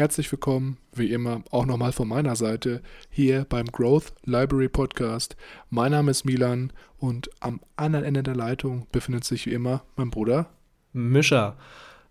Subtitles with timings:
[0.00, 5.36] Herzlich willkommen, wie immer, auch nochmal von meiner Seite hier beim Growth Library Podcast.
[5.68, 10.08] Mein Name ist Milan und am anderen Ende der Leitung befindet sich wie immer mein
[10.08, 10.48] Bruder
[10.94, 11.58] Mischa.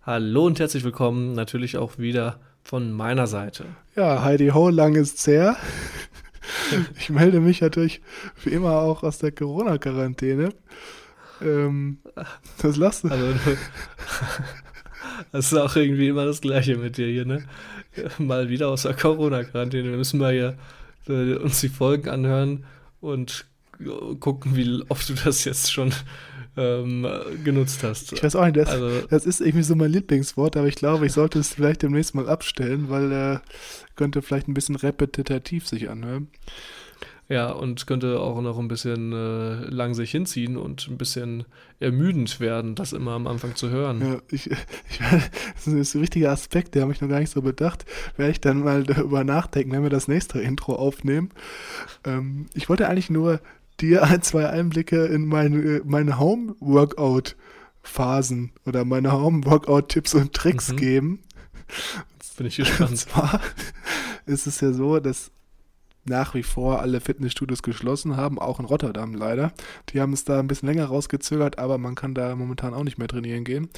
[0.04, 3.66] Hallo und herzlich willkommen, natürlich auch wieder von meiner Seite.
[3.96, 5.58] Ja, Heidi Ho, lang ist's her.
[7.00, 8.02] Ich melde mich natürlich
[8.44, 10.50] wie immer auch aus der Corona-Quarantäne.
[11.42, 12.00] Ähm,
[12.62, 13.10] was lachst du?
[13.10, 13.34] Also,
[15.32, 17.44] das ist auch irgendwie immer das Gleiche mit dir hier, ne?
[18.18, 19.90] Mal wieder aus der Corona-Quarantäne.
[19.90, 20.58] Wir müssen mal hier
[21.08, 22.66] äh, uns die Folgen anhören
[23.02, 23.46] und
[24.20, 25.94] gucken, wie oft du das jetzt schon
[26.58, 27.08] ähm,
[27.44, 28.12] genutzt hast.
[28.14, 31.06] Ich weiß auch nicht, das, also, das ist irgendwie so mein Lieblingswort, aber ich glaube,
[31.06, 33.40] ich sollte es vielleicht demnächst mal abstellen, weil er äh,
[33.96, 36.28] könnte vielleicht ein bisschen repetitiv sich anhören.
[37.30, 41.46] Ja, und könnte auch noch ein bisschen äh, lang sich hinziehen und ein bisschen
[41.80, 44.02] ermüdend werden, das immer am Anfang zu hören.
[44.02, 45.00] Ja, ich, ich,
[45.54, 47.86] das ist ein wichtiger Aspekt, der habe ich noch gar nicht so bedacht.
[48.18, 51.30] Werde ich dann mal darüber nachdenken, wenn wir das nächste Intro aufnehmen.
[52.04, 53.42] Ähm, ich wollte eigentlich nur
[53.80, 60.78] dir ein, zwei Einblicke in meine, meine Home-Workout-Phasen oder meine Home-Workout-Tipps und Tricks mhm.
[60.78, 61.20] geben.
[62.38, 62.90] Bin ich gespannt.
[62.90, 63.40] Und zwar
[64.26, 65.30] ist es ja so, dass
[66.10, 69.54] nach wie vor alle Fitnessstudios geschlossen haben, auch in Rotterdam leider.
[69.90, 72.98] Die haben es da ein bisschen länger rausgezögert, aber man kann da momentan auch nicht
[72.98, 73.70] mehr trainieren gehen.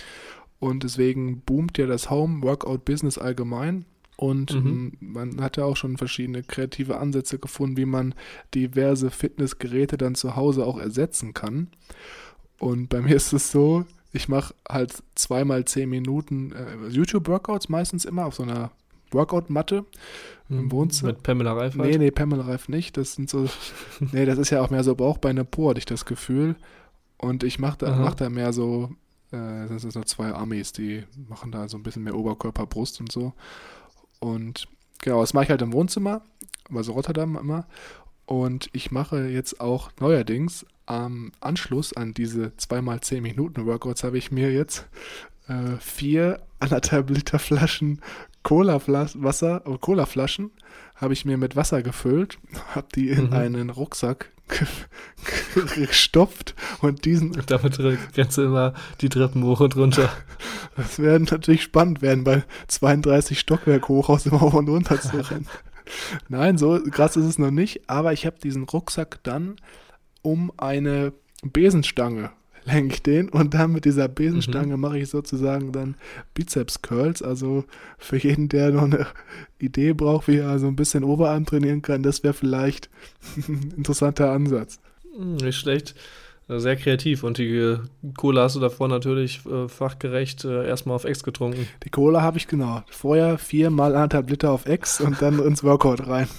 [0.60, 3.86] Und deswegen boomt ja das Home-Workout-Business allgemein.
[4.16, 4.94] Und mhm.
[5.00, 8.14] man hat ja auch schon verschiedene kreative Ansätze gefunden, wie man
[8.54, 11.68] diverse Fitnessgeräte dann zu Hause auch ersetzen kann.
[12.60, 18.06] Und bei mir ist es so, ich mache halt zweimal zehn Minuten äh, YouTube-Workouts meistens
[18.06, 18.72] immer auf so einer
[19.14, 19.86] Workout-Matte
[20.50, 20.72] im mhm.
[20.72, 21.14] Wohnzimmer.
[21.14, 21.92] Mit Pamela Reif halt?
[21.92, 22.98] Nee, nee, Pamela Reif nicht.
[22.98, 23.48] Das sind so,
[24.12, 26.56] nee, das ist ja auch mehr so Bauchbeine Po, hatte ich das Gefühl.
[27.18, 28.90] Und ich mache da, mach da mehr so,
[29.32, 33.00] äh, das sind so zwei Amis, die machen da so ein bisschen mehr Oberkörper, Brust
[33.00, 33.34] und so.
[34.20, 34.68] Und
[35.00, 36.24] genau, das mache ich halt im Wohnzimmer,
[36.74, 37.68] also Rotterdam immer.
[38.26, 44.32] Und ich mache jetzt auch neuerdings am Anschluss an diese 2x10 Minuten Workouts habe ich
[44.32, 44.88] mir jetzt
[45.48, 48.02] äh, vier anderthalb Liter Flaschen
[48.44, 50.52] Cola-Wasser, Cola-Flaschen
[50.96, 52.38] habe ich mir mit Wasser gefüllt,
[52.76, 53.34] habe die in mhm.
[53.34, 54.32] einen Rucksack
[55.76, 57.36] gestopft und diesen.
[57.36, 60.10] Und damit rennst du immer die Treppen hoch und runter.
[60.78, 65.18] Das werden natürlich spannend werden, bei 32 Stockwerk hoch aus dem Hoch und runter zu
[65.30, 65.46] rennen.
[66.30, 69.58] Nein, so krass ist es noch nicht, aber ich habe diesen Rucksack dann
[70.22, 71.12] um eine
[71.44, 72.32] Besenstange
[72.66, 74.82] lenke ich den und dann mit dieser Besenstange mhm.
[74.82, 75.96] mache ich sozusagen dann
[76.34, 77.22] Bizeps Curls.
[77.22, 77.66] Also
[77.98, 79.08] für jeden, der noch eine
[79.60, 82.90] Idee braucht, wie er so ein bisschen Oberarm trainieren kann, das wäre vielleicht
[83.38, 84.80] ein interessanter Ansatz.
[85.16, 85.96] Hm, nicht schlecht.
[86.48, 87.78] Sehr kreativ und die
[88.18, 91.66] Cola hast du davor natürlich äh, fachgerecht äh, erstmal auf Ex getrunken.
[91.86, 92.84] Die Cola habe ich genau.
[92.90, 96.28] Vorher viermal anderthalb Liter auf Ex und dann ins Workout rein.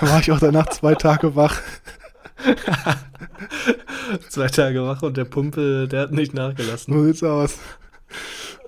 [0.00, 1.60] Da war ich auch danach zwei Tage wach.
[4.28, 6.94] Zwei Tage wach und der Pumpe, der hat nicht nachgelassen.
[6.94, 7.58] So sieht's aus.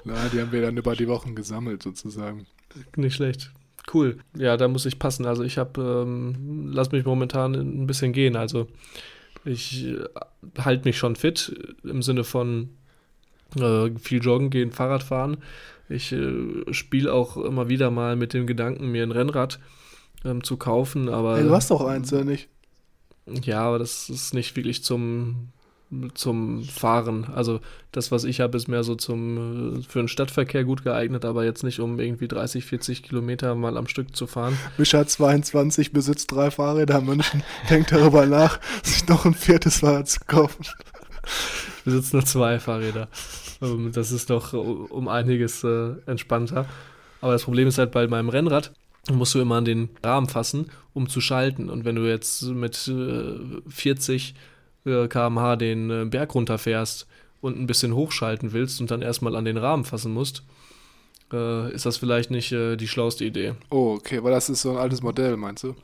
[0.04, 2.46] Na, die haben wir dann über die Wochen gesammelt sozusagen.
[2.96, 3.52] Nicht schlecht.
[3.92, 4.18] Cool.
[4.36, 5.26] Ja, da muss ich passen.
[5.26, 8.36] Also ich habe, ähm, lass mich momentan ein bisschen gehen.
[8.36, 8.66] Also
[9.44, 10.04] ich äh,
[10.58, 11.54] halte mich schon fit
[11.84, 12.70] im Sinne von
[13.58, 15.38] äh, viel joggen gehen, Fahrrad fahren.
[15.88, 19.60] Ich äh, spiele auch immer wieder mal mit dem Gedanken, mir ein Rennrad
[20.24, 21.08] ähm, zu kaufen.
[21.08, 22.48] Aber hey, du hast doch eins, oder nicht?
[23.26, 25.48] Ja, aber das ist nicht wirklich zum,
[26.14, 27.26] zum Fahren.
[27.34, 27.60] Also
[27.92, 31.64] das, was ich habe, ist mehr so zum für den Stadtverkehr gut geeignet, aber jetzt
[31.64, 34.56] nicht, um irgendwie 30, 40 Kilometer mal am Stück zu fahren.
[34.78, 40.20] Mischa 22 besitzt drei Fahrräder München, denkt darüber nach, sich noch ein viertes Fahrrad zu
[40.26, 40.64] kaufen.
[41.78, 43.08] Ich besitze nur zwei Fahrräder.
[43.60, 46.66] Ähm, das ist doch um einiges äh, entspannter.
[47.20, 48.72] Aber das Problem ist halt bei meinem Rennrad,
[49.10, 51.68] musst du immer an den Rahmen fassen, um zu schalten.
[51.68, 52.90] Und wenn du jetzt mit
[53.68, 54.34] 40
[54.86, 57.06] äh, äh, km/h den äh, Berg runterfährst
[57.42, 60.42] und ein bisschen hochschalten willst und dann erstmal an den Rahmen fassen musst,
[61.34, 63.52] äh, ist das vielleicht nicht äh, die schlauste Idee.
[63.68, 65.76] Oh, okay, weil das ist so ein altes Modell, meinst du?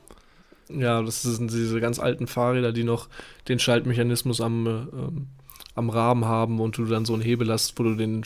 [0.69, 3.07] Ja, das sind diese ganz alten Fahrräder, die noch
[3.47, 5.27] den Schaltmechanismus am, ähm,
[5.75, 8.23] am Rahmen haben und du dann so einen Hebel hast, wo du den,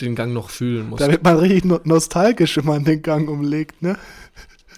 [0.00, 1.02] den Gang noch fühlen musst.
[1.02, 3.98] Da wird man richtig nostalgisch, wenn man den Gang umlegt, ne?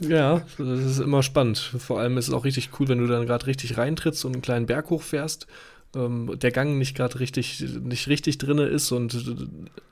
[0.01, 1.59] Ja, das ist immer spannend.
[1.59, 4.43] Vor allem ist es auch richtig cool, wenn du dann gerade richtig reintrittst und einen
[4.43, 5.47] kleinen Berg hochfährst.
[5.95, 9.37] Ähm, der Gang nicht gerade richtig, nicht richtig drinne ist und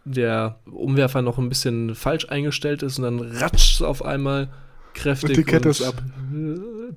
[0.04, 4.48] der Umwerfer noch ein bisschen falsch eingestellt ist und dann ratscht es auf einmal
[4.94, 5.30] kräftig.
[5.30, 6.02] Und die Kette und ist ab.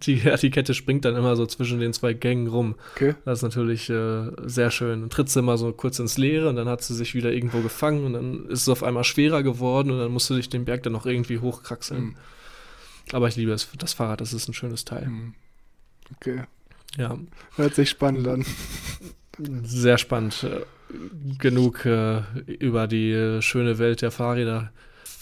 [0.03, 2.75] Die, ja, die Kette springt dann immer so zwischen den zwei Gängen rum.
[2.95, 3.15] Okay.
[3.25, 5.01] Das ist natürlich äh, sehr schön.
[5.01, 7.59] Dann tritt sie immer so kurz ins Leere und dann hat sie sich wieder irgendwo
[7.59, 10.65] gefangen und dann ist es auf einmal schwerer geworden und dann musst du dich den
[10.65, 12.03] Berg dann noch irgendwie hochkraxeln.
[12.03, 12.15] Mhm.
[13.11, 15.07] Aber ich liebe das, das Fahrrad, das ist ein schönes Teil.
[15.07, 15.33] Mhm.
[16.15, 16.43] Okay.
[16.97, 17.17] Ja.
[17.55, 18.45] Hört sich spannend an.
[19.63, 20.43] Sehr spannend.
[20.43, 20.61] Äh,
[21.39, 24.71] genug äh, über die äh, schöne Welt der Fahrräder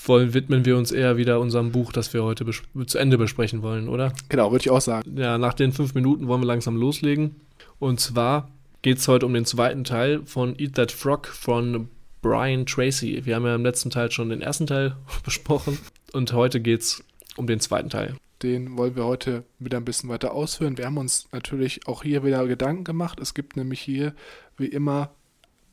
[0.06, 2.46] wollen, widmen wir uns eher wieder unserem Buch, das wir heute
[2.86, 4.14] zu Ende besprechen wollen, oder?
[4.30, 5.18] Genau, würde ich auch sagen.
[5.18, 7.36] Ja, nach den fünf Minuten wollen wir langsam loslegen.
[7.80, 8.50] Und zwar
[8.82, 11.90] geht es heute um den zweiten Teil von Eat That Frog von
[12.22, 13.26] Brian Tracy.
[13.26, 15.78] Wir haben ja im letzten Teil schon den ersten Teil besprochen
[16.14, 17.04] und heute geht es
[17.38, 18.16] um den zweiten Teil.
[18.42, 20.78] Den wollen wir heute wieder ein bisschen weiter ausführen.
[20.78, 23.20] Wir haben uns natürlich auch hier wieder Gedanken gemacht.
[23.20, 24.14] Es gibt nämlich hier
[24.56, 25.12] wie immer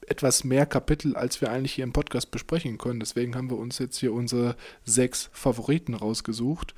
[0.09, 3.01] etwas mehr Kapitel, als wir eigentlich hier im Podcast besprechen können.
[3.01, 6.75] Deswegen haben wir uns jetzt hier unsere sechs Favoriten rausgesucht.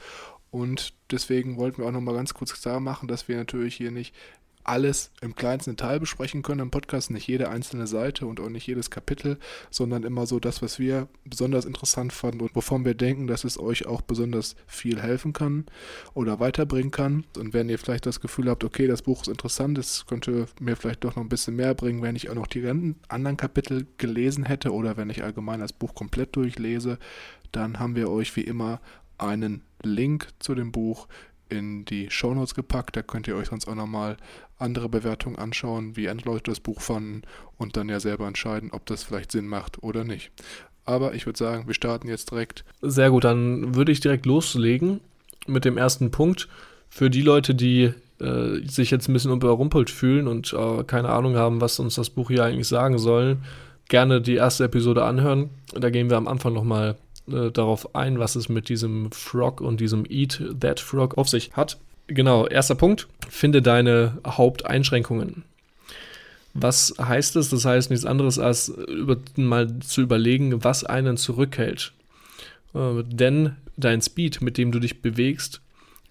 [0.51, 4.15] Und deswegen wollten wir auch nochmal ganz kurz klar machen, dass wir natürlich hier nicht
[4.65, 8.67] alles im kleinsten Teil besprechen können im Podcast, nicht jede einzelne Seite und auch nicht
[8.67, 9.39] jedes Kapitel,
[9.71, 13.59] sondern immer so das, was wir besonders interessant fanden und wovon wir denken, dass es
[13.59, 15.67] euch auch besonders viel helfen kann
[16.15, 17.25] oder weiterbringen kann.
[17.37, 20.77] Und wenn ihr vielleicht das Gefühl habt, okay, das Buch ist interessant, es könnte mir
[20.77, 22.67] vielleicht doch noch ein bisschen mehr bringen, wenn ich auch noch die
[23.09, 26.99] anderen Kapitel gelesen hätte oder wenn ich allgemein das Buch komplett durchlese,
[27.53, 28.81] dann haben wir euch wie immer
[29.17, 31.09] einen Link zu dem Buch
[31.49, 32.97] in die Shownotes gepackt.
[32.97, 34.17] Da könnt ihr euch sonst auch nochmal
[34.59, 37.23] andere Bewertungen anschauen, wie andere Leute das Buch fanden
[37.57, 40.31] und dann ja selber entscheiden, ob das vielleicht Sinn macht oder nicht.
[40.85, 42.65] Aber ich würde sagen, wir starten jetzt direkt.
[42.81, 45.01] Sehr gut, dann würde ich direkt loslegen
[45.47, 46.49] mit dem ersten Punkt.
[46.89, 51.37] Für die Leute, die äh, sich jetzt ein bisschen überrumpelt fühlen und äh, keine Ahnung
[51.37, 53.37] haben, was uns das Buch hier eigentlich sagen soll,
[53.89, 55.51] gerne die erste Episode anhören.
[55.73, 56.97] Da gehen wir am Anfang nochmal
[57.33, 61.53] äh, darauf ein, was es mit diesem Frog und diesem Eat That Frog auf sich
[61.53, 61.79] hat.
[62.07, 63.07] Genau, erster Punkt.
[63.29, 65.45] Finde deine Haupteinschränkungen.
[66.55, 67.51] Was heißt es?
[67.51, 71.93] Das heißt nichts anderes als über, mal zu überlegen, was einen zurückhält.
[72.75, 75.61] Äh, denn dein Speed, mit dem du dich bewegst,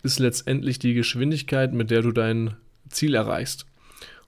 [0.04, 2.56] ist letztendlich die Geschwindigkeit, mit der du dein
[2.90, 3.66] Ziel erreichst.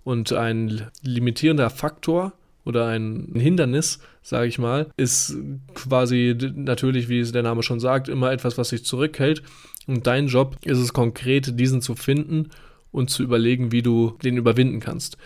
[0.03, 2.33] Und ein limitierender Faktor
[2.69, 5.35] oder ein Hindernis, sage ich mal, ist
[5.73, 9.43] quasi natürlich, wie es der Name schon sagt, immer etwas, was sich zurückhält.
[9.87, 12.49] Und dein Job ist es konkret, diesen zu finden
[12.91, 15.17] und zu überlegen, wie du den überwinden kannst.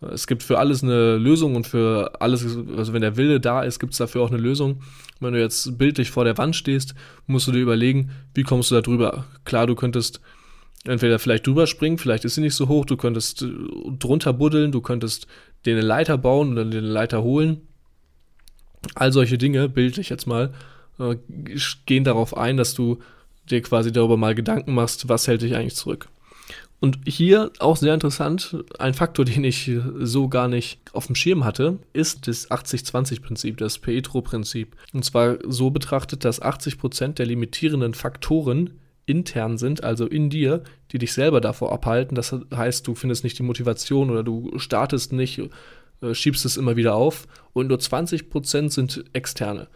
[0.00, 2.44] Es gibt für alles eine Lösung und für alles,
[2.76, 4.82] also wenn der Wille da ist, gibt es dafür auch eine Lösung.
[5.20, 6.94] Wenn du jetzt bildlich vor der Wand stehst,
[7.26, 9.24] musst du dir überlegen, wie kommst du da drüber.
[9.44, 10.20] Klar, du könntest
[10.84, 13.48] entweder vielleicht drüber springen, vielleicht ist sie nicht so hoch, du könntest äh,
[13.98, 15.26] drunter buddeln, du könntest
[15.66, 17.62] dir eine Leiter bauen oder dir eine Leiter holen.
[18.94, 20.52] All solche Dinge, bildlich jetzt mal,
[20.98, 21.16] äh,
[21.86, 22.98] gehen darauf ein, dass du
[23.50, 26.08] dir quasi darüber mal Gedanken machst, was hält dich eigentlich zurück.
[26.78, 31.44] Und hier auch sehr interessant, ein Faktor, den ich so gar nicht auf dem Schirm
[31.44, 34.76] hatte, ist das 80-20-Prinzip, das Pietro-Prinzip.
[34.92, 38.70] Und zwar so betrachtet, dass 80% der limitierenden Faktoren
[39.06, 42.14] intern sind, also in dir, die dich selber davor abhalten.
[42.14, 45.40] Das heißt, du findest nicht die Motivation oder du startest nicht,
[46.02, 47.26] äh, schiebst es immer wieder auf.
[47.52, 49.68] Und nur 20% sind externe.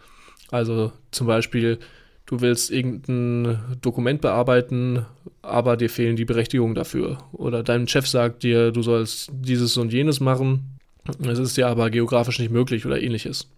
[0.50, 1.78] Also zum Beispiel,
[2.26, 5.06] du willst irgendein Dokument bearbeiten,
[5.42, 7.18] aber dir fehlen die Berechtigungen dafür.
[7.32, 10.78] Oder dein Chef sagt dir, du sollst dieses und jenes machen.
[11.22, 13.48] Es ist dir aber geografisch nicht möglich oder ähnliches.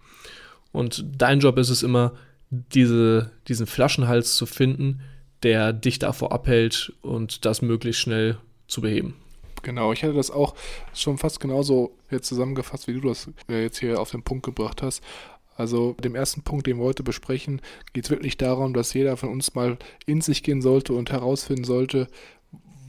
[0.71, 2.13] Und dein Job ist es immer,
[2.51, 5.01] diese, diesen Flaschenhals zu finden,
[5.43, 9.15] der dich davor abhält und das möglichst schnell zu beheben.
[9.63, 10.55] Genau, ich hätte das auch
[10.93, 14.83] schon fast genauso jetzt zusammengefasst, wie du das äh, jetzt hier auf den Punkt gebracht
[14.83, 15.03] hast.
[15.57, 17.61] Also dem ersten Punkt, den wir heute besprechen,
[17.93, 21.65] geht es wirklich darum, dass jeder von uns mal in sich gehen sollte und herausfinden
[21.65, 22.09] sollte,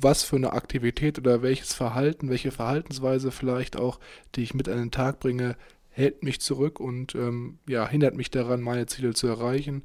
[0.02, 4.00] was für eine Aktivität oder welches Verhalten, welche Verhaltensweise vielleicht auch,
[4.36, 5.56] die ich mit an den Tag bringe,
[5.90, 9.84] hält mich zurück und ähm, ja, hindert mich daran, meine Ziele zu erreichen.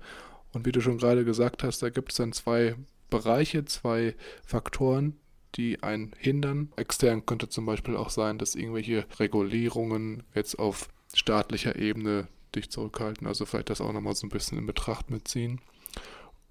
[0.52, 2.74] Und wie du schon gerade gesagt hast, da gibt es dann zwei
[3.10, 4.14] Bereiche, zwei
[4.44, 5.16] Faktoren,
[5.54, 6.72] die einen hindern.
[6.76, 13.26] Extern könnte zum Beispiel auch sein, dass irgendwelche Regulierungen jetzt auf staatlicher Ebene dich zurückhalten.
[13.26, 15.60] Also vielleicht das auch nochmal so ein bisschen in Betracht mitziehen.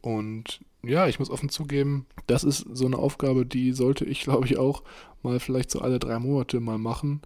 [0.02, 4.46] Und ja, ich muss offen zugeben, das ist so eine Aufgabe, die sollte ich, glaube
[4.46, 4.84] ich, auch
[5.24, 7.22] mal vielleicht so alle drei Monate mal machen.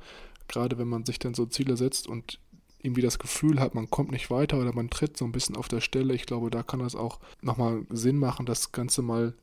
[0.47, 2.39] Gerade wenn man sich dann so Ziele setzt und
[2.83, 5.67] irgendwie das Gefühl hat, man kommt nicht weiter oder man tritt so ein bisschen auf
[5.67, 6.13] der Stelle.
[6.13, 9.33] Ich glaube, da kann es auch nochmal Sinn machen, das Ganze mal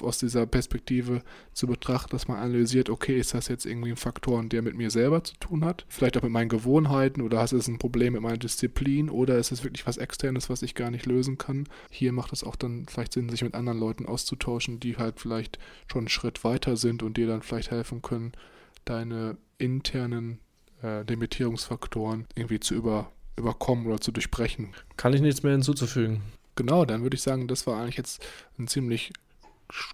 [0.00, 4.42] aus dieser Perspektive zu betrachten, dass man analysiert, okay, ist das jetzt irgendwie ein Faktor,
[4.44, 5.84] der mit mir selber zu tun hat?
[5.88, 9.50] Vielleicht auch mit meinen Gewohnheiten oder ist es ein Problem mit meiner Disziplin oder ist
[9.50, 11.68] es wirklich was Externes, was ich gar nicht lösen kann?
[11.90, 15.58] Hier macht es auch dann vielleicht Sinn, sich mit anderen Leuten auszutauschen, die halt vielleicht
[15.90, 18.32] schon einen Schritt weiter sind und dir dann vielleicht helfen können,
[18.84, 20.38] deine internen
[20.82, 24.74] äh, Limitierungsfaktoren irgendwie zu über, überkommen oder zu durchbrechen.
[24.96, 26.22] Kann ich nichts mehr hinzuzufügen.
[26.56, 28.24] Genau, dann würde ich sagen, das war eigentlich jetzt
[28.58, 29.12] ein ziemlich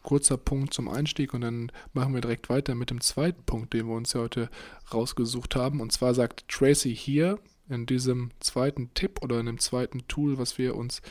[0.02, 3.86] kurzer Punkt zum Einstieg und dann machen wir direkt weiter mit dem zweiten Punkt, den
[3.86, 4.48] wir uns ja heute
[4.92, 5.80] rausgesucht haben.
[5.80, 7.38] Und zwar sagt Tracy hier
[7.68, 11.02] in diesem zweiten Tipp oder in dem zweiten Tool, was wir uns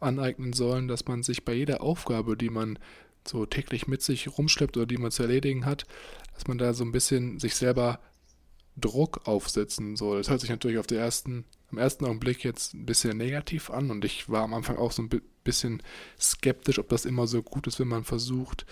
[0.00, 2.78] aneignen sollen, dass man sich bei jeder Aufgabe, die man
[3.26, 5.86] so täglich mit sich rumschleppt oder die man zu erledigen hat,
[6.34, 8.00] dass man da so ein bisschen sich selber
[8.76, 10.18] Druck aufsetzen soll.
[10.18, 13.90] Das hört sich natürlich auf der ersten, am ersten Augenblick jetzt ein bisschen negativ an
[13.90, 15.10] und ich war am Anfang auch so ein
[15.44, 15.82] bisschen
[16.20, 18.66] skeptisch, ob das immer so gut ist, wenn man versucht,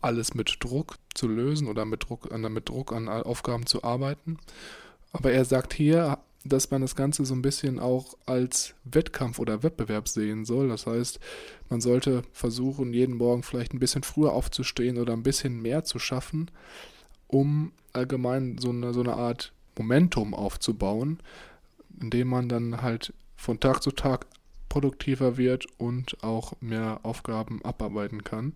[0.00, 4.38] alles mit Druck zu lösen oder mit Druck, mit Druck an Aufgaben zu arbeiten.
[5.12, 9.62] Aber er sagt hier, dass man das Ganze so ein bisschen auch als Wettkampf oder
[9.62, 10.68] Wettbewerb sehen soll.
[10.68, 11.20] Das heißt,
[11.68, 16.00] man sollte versuchen, jeden Morgen vielleicht ein bisschen früher aufzustehen oder ein bisschen mehr zu
[16.00, 16.50] schaffen,
[17.32, 21.18] um allgemein so eine, so eine Art Momentum aufzubauen,
[22.00, 24.26] indem man dann halt von Tag zu Tag
[24.68, 28.54] produktiver wird und auch mehr Aufgaben abarbeiten kann.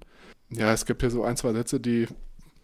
[0.50, 2.06] Ja, es gibt hier so ein, zwei Sätze, die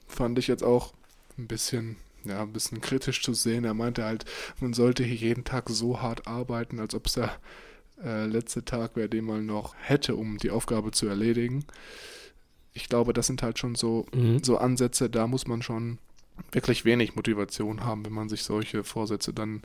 [0.07, 0.93] fand ich jetzt auch
[1.39, 3.65] ein bisschen, ja, ein bisschen kritisch zu sehen.
[3.65, 4.25] Er meinte halt,
[4.61, 7.37] man sollte hier jeden Tag so hart arbeiten, als ob es der
[8.05, 11.65] äh, letzte Tag wäre, den man noch hätte, um die Aufgabe zu erledigen.
[12.75, 14.43] Ich glaube, das sind halt schon so, mhm.
[14.43, 15.99] so Ansätze, da muss man schon
[16.51, 19.63] wirklich wenig Motivation haben, wenn man sich solche Vorsätze dann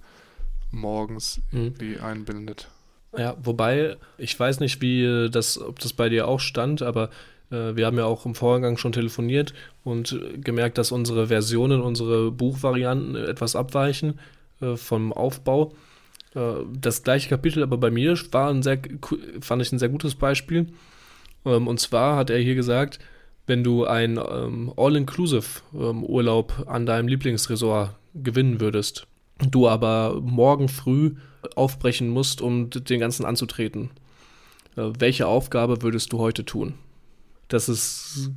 [0.71, 1.59] morgens mhm.
[1.59, 2.69] irgendwie einbindet.
[3.17, 7.09] Ja, wobei, ich weiß nicht, wie das, ob das bei dir auch stand, aber
[7.51, 12.31] äh, wir haben ja auch im Vorgang schon telefoniert und gemerkt, dass unsere Versionen, unsere
[12.31, 14.19] Buchvarianten etwas abweichen
[14.61, 15.73] äh, vom Aufbau.
[16.35, 18.79] Äh, das gleiche Kapitel, aber bei mir war ein sehr,
[19.41, 20.67] fand ich ein sehr gutes Beispiel.
[21.45, 22.99] Ähm, und zwar hat er hier gesagt,
[23.45, 29.07] wenn du ein ähm, All-Inclusive-Urlaub ähm, an deinem Lieblingsresort gewinnen würdest,
[29.39, 31.15] du aber morgen früh
[31.55, 33.91] aufbrechen musst, um den ganzen anzutreten.
[34.75, 36.73] Äh, welche Aufgabe würdest du heute tun?
[37.47, 38.31] Das ist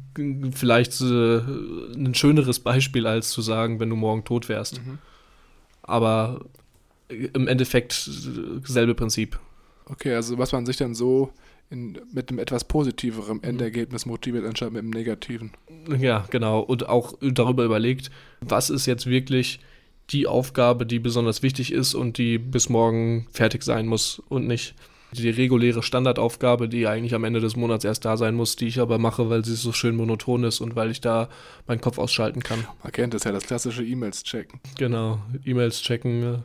[0.52, 4.85] vielleicht äh, ein schöneres Beispiel, als zu sagen, wenn du morgen tot wärst.
[4.85, 4.99] Mhm.
[5.83, 6.45] Aber
[7.09, 9.38] im Endeffekt äh, selbe Prinzip.
[9.87, 11.33] Okay, also was man sich dann so
[11.70, 13.44] in, mit einem etwas positiveren mhm.
[13.44, 15.52] Endergebnis motiviert, anstatt mit einem negativen.
[15.98, 16.60] Ja, genau.
[16.60, 18.10] Und auch darüber überlegt,
[18.40, 19.60] was ist jetzt wirklich
[20.10, 24.74] die Aufgabe, die besonders wichtig ist und die bis morgen fertig sein muss und nicht
[25.12, 28.80] die reguläre Standardaufgabe, die eigentlich am Ende des Monats erst da sein muss, die ich
[28.80, 31.28] aber mache, weil sie so schön monoton ist und weil ich da
[31.66, 32.66] meinen Kopf ausschalten kann.
[32.82, 34.60] Man kennt das ja, das klassische E-Mails checken.
[34.78, 36.38] Genau, E-Mails checken, äh,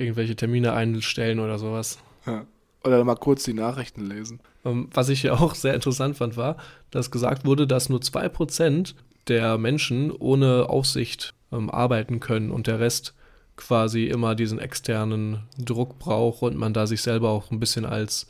[0.00, 1.98] irgendwelche Termine einstellen oder sowas.
[2.26, 2.46] Ja.
[2.84, 4.40] Oder mal kurz die Nachrichten lesen.
[4.64, 6.56] Ähm, was ich ja auch sehr interessant fand, war,
[6.90, 8.94] dass gesagt wurde, dass nur 2%
[9.28, 13.14] der Menschen ohne Aufsicht ähm, arbeiten können und der Rest
[13.56, 18.26] quasi immer diesen externen Druck braucht und man da sich selber auch ein bisschen als,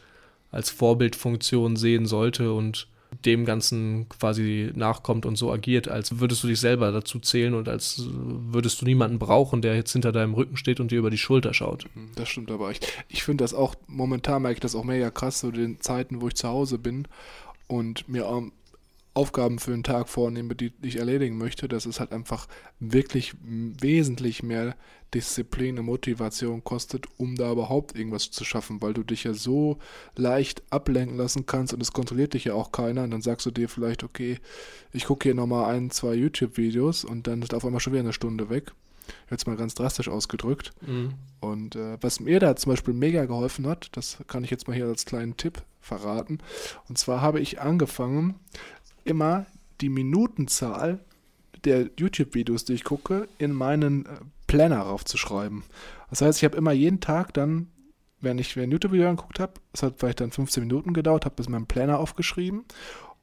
[0.51, 2.89] als Vorbildfunktion sehen sollte und
[3.27, 7.69] dem Ganzen quasi nachkommt und so agiert, als würdest du dich selber dazu zählen und
[7.69, 11.19] als würdest du niemanden brauchen, der jetzt hinter deinem Rücken steht und dir über die
[11.19, 11.87] Schulter schaut.
[11.95, 12.71] Mhm, das stimmt aber.
[12.71, 16.21] Ich, ich finde das auch, momentan merke ich das auch mega krass, so den Zeiten,
[16.21, 17.09] wo ich zu Hause bin
[17.67, 18.27] und mir
[19.15, 22.49] Aufgaben für den Tag vornehme, die ich erledigen möchte, dass es halt einfach
[22.81, 24.75] wirklich wesentlich mehr
[25.15, 29.79] Disziplin und Motivation kostet, um da überhaupt irgendwas zu schaffen, weil du dich ja so
[30.17, 33.53] leicht ablenken lassen kannst und es kontrolliert dich ja auch keiner und dann sagst du
[33.53, 34.39] dir vielleicht, okay,
[34.93, 38.13] ich gucke hier nochmal ein, zwei YouTube-Videos und dann ist auf einmal schon wieder eine
[38.13, 38.73] Stunde weg.
[39.31, 40.73] Jetzt mal ganz drastisch ausgedrückt.
[40.81, 41.15] Mhm.
[41.41, 44.75] Und äh, was mir da zum Beispiel mega geholfen hat, das kann ich jetzt mal
[44.75, 46.39] hier als kleinen Tipp verraten.
[46.89, 48.37] Und zwar habe ich angefangen,
[49.05, 49.47] immer
[49.81, 51.01] die Minutenzahl
[51.65, 54.09] der YouTube-Videos, die ich gucke, in meinen äh,
[54.47, 55.63] Planner raufzuschreiben.
[56.11, 57.69] Das heißt, ich habe immer jeden Tag dann,
[58.21, 61.47] wenn ich ein YouTube-Video angeguckt habe, es hat vielleicht dann 15 Minuten gedauert, habe es
[61.47, 62.65] in meinem Planner aufgeschrieben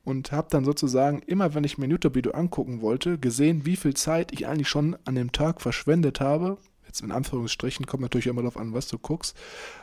[0.04, 3.94] und habe dann sozusagen immer, wenn ich mir ein YouTube-Video angucken wollte, gesehen, wie viel
[3.94, 6.58] Zeit ich eigentlich schon an dem Tag verschwendet habe.
[6.86, 9.38] Jetzt in Anführungsstrichen kommt natürlich immer darauf an, was du guckst.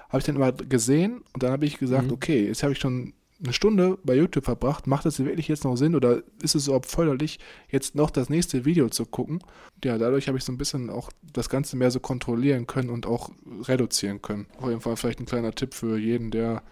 [0.09, 2.13] Habe ich dann immer gesehen und dann habe ich gesagt, mhm.
[2.13, 5.77] okay, jetzt habe ich schon eine Stunde bei YouTube verbracht, macht das wirklich jetzt noch
[5.77, 7.39] Sinn oder ist es überhaupt förderlich,
[7.71, 9.41] jetzt noch das nächste Video zu gucken?
[9.85, 13.07] Ja, dadurch habe ich so ein bisschen auch das Ganze mehr so kontrollieren können und
[13.07, 13.31] auch
[13.63, 14.47] reduzieren können.
[14.59, 16.63] Auf jeden Fall vielleicht ein kleiner Tipp für jeden, der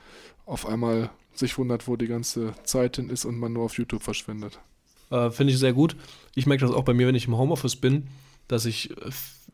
[0.45, 4.03] auf einmal sich wundert, wo die ganze Zeit hin ist und man nur auf YouTube
[4.03, 4.59] verschwendet.
[5.11, 5.97] Äh, Finde ich sehr gut.
[6.35, 8.09] Ich merke das auch bei mir, wenn ich im Homeoffice bin,
[8.49, 8.91] dass ich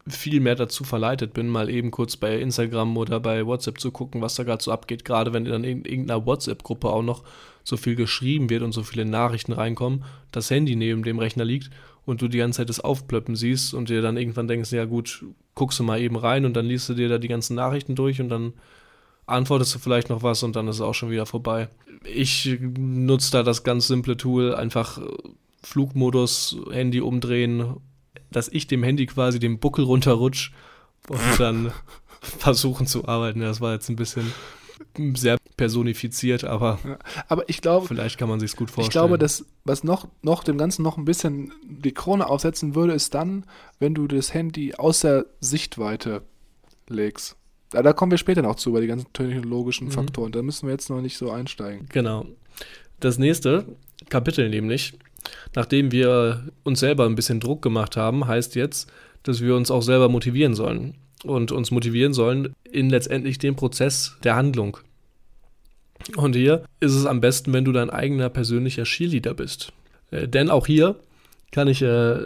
[0.08, 4.20] viel mehr dazu verleitet bin, mal eben kurz bei Instagram oder bei WhatsApp zu gucken,
[4.20, 5.04] was da gerade so abgeht.
[5.04, 7.22] Gerade wenn dann in irgendeiner WhatsApp-Gruppe auch noch
[7.62, 11.70] so viel geschrieben wird und so viele Nachrichten reinkommen, das Handy neben dem Rechner liegt
[12.04, 15.24] und du die ganze Zeit das Aufplöppen siehst und dir dann irgendwann denkst, ja gut,
[15.54, 18.20] guckst du mal eben rein und dann liest du dir da die ganzen Nachrichten durch
[18.20, 18.54] und dann
[19.26, 21.68] antwortest du vielleicht noch was und dann ist es auch schon wieder vorbei.
[22.04, 25.00] Ich nutze da das ganz simple Tool, einfach
[25.62, 27.76] Flugmodus, Handy umdrehen
[28.30, 30.52] dass ich dem Handy quasi den Buckel runterrutsch
[31.08, 31.72] und dann
[32.20, 33.40] versuchen zu arbeiten.
[33.40, 34.32] Das war jetzt ein bisschen
[35.14, 38.86] sehr personifiziert, aber, ja, aber ich glaube, vielleicht kann man sich gut vorstellen.
[38.86, 42.92] Ich glaube, dass was noch, noch dem Ganzen noch ein bisschen die Krone aufsetzen würde,
[42.92, 43.44] ist dann,
[43.78, 46.22] wenn du das Handy außer Sichtweite
[46.88, 47.36] legst.
[47.70, 49.92] Da, da kommen wir später noch zu, über die ganzen technologischen mhm.
[49.92, 50.32] Faktoren.
[50.32, 51.86] Da müssen wir jetzt noch nicht so einsteigen.
[51.90, 52.26] Genau.
[53.00, 53.66] Das nächste
[54.08, 54.94] Kapitel nämlich
[55.54, 58.90] nachdem wir uns selber ein bisschen Druck gemacht haben, heißt jetzt,
[59.22, 64.16] dass wir uns auch selber motivieren sollen und uns motivieren sollen in letztendlich dem Prozess
[64.24, 64.78] der Handlung.
[66.16, 69.72] Und hier ist es am besten, wenn du dein eigener persönlicher Cheerleader bist.
[70.10, 70.96] Äh, denn auch hier
[71.52, 72.18] kann ich äh,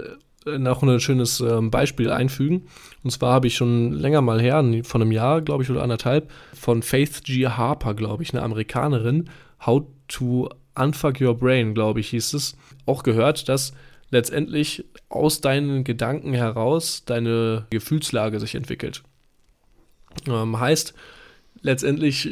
[0.46, 2.68] noch ein schönes äh, Beispiel einfügen.
[3.02, 6.30] Und zwar habe ich schon länger mal her, von einem Jahr, glaube ich, oder anderthalb,
[6.54, 7.46] von Faith G.
[7.46, 9.28] Harper, glaube ich, eine Amerikanerin,
[9.64, 13.73] How to Unfuck Your Brain, glaube ich, hieß es, auch gehört, dass
[14.11, 19.02] letztendlich aus deinen Gedanken heraus deine Gefühlslage sich entwickelt.
[20.26, 20.95] Ähm, heißt,
[21.62, 22.30] letztendlich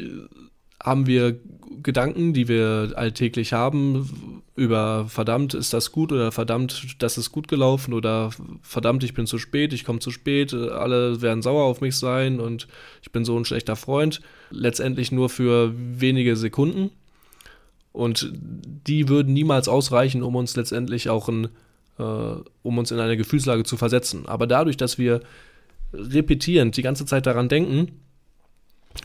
[0.82, 1.38] haben wir
[1.82, 7.48] Gedanken, die wir alltäglich haben, über verdammt, ist das gut oder verdammt, das ist gut
[7.48, 8.30] gelaufen oder
[8.62, 12.38] verdammt, ich bin zu spät, ich komme zu spät, alle werden sauer auf mich sein
[12.38, 12.68] und
[13.02, 14.20] ich bin so ein schlechter Freund.
[14.50, 16.90] Letztendlich nur für wenige Sekunden
[17.94, 21.44] und die würden niemals ausreichen, um uns letztendlich auch in,
[21.98, 24.26] äh, um uns in eine Gefühlslage zu versetzen.
[24.26, 25.20] Aber dadurch, dass wir
[25.92, 28.00] repetierend die ganze Zeit daran denken,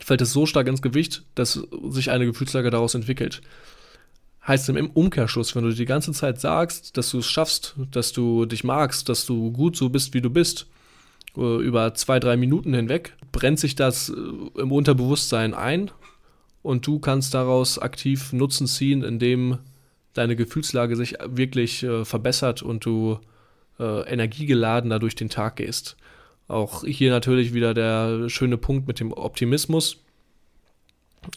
[0.04, 3.42] fällt es so stark ins Gewicht, dass sich eine Gefühlslage daraus entwickelt.
[4.44, 8.44] Heißt im Umkehrschluss, wenn du die ganze Zeit sagst, dass du es schaffst, dass du
[8.44, 10.66] dich magst, dass du gut so bist, wie du bist,
[11.36, 15.92] äh, über zwei, drei Minuten hinweg, brennt sich das äh, im Unterbewusstsein ein
[16.62, 19.58] und du kannst daraus aktiv Nutzen ziehen, indem
[20.14, 23.18] deine Gefühlslage sich wirklich äh, verbessert und du
[23.78, 25.96] äh, energiegeladener durch den Tag gehst.
[26.48, 29.98] Auch hier natürlich wieder der schöne Punkt mit dem Optimismus.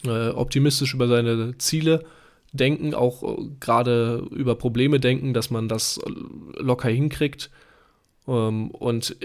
[0.04, 2.04] Äh, optimistisch über seine Ziele
[2.52, 6.00] denken, auch äh, gerade über Probleme denken, dass man das
[6.58, 7.50] locker hinkriegt.
[8.26, 9.16] Ähm, und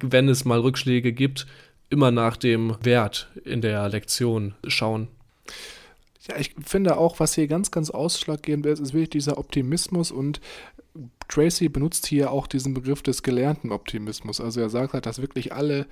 [0.00, 1.46] wenn es mal Rückschläge gibt,
[1.90, 5.08] immer nach dem Wert in der Lektion schauen.
[6.28, 10.40] Ja, ich finde auch, was hier ganz, ganz ausschlaggebend ist, ist wirklich dieser Optimismus und
[11.28, 14.40] Tracy benutzt hier auch diesen Begriff des gelernten Optimismus.
[14.40, 15.86] Also er sagt halt, dass wirklich alle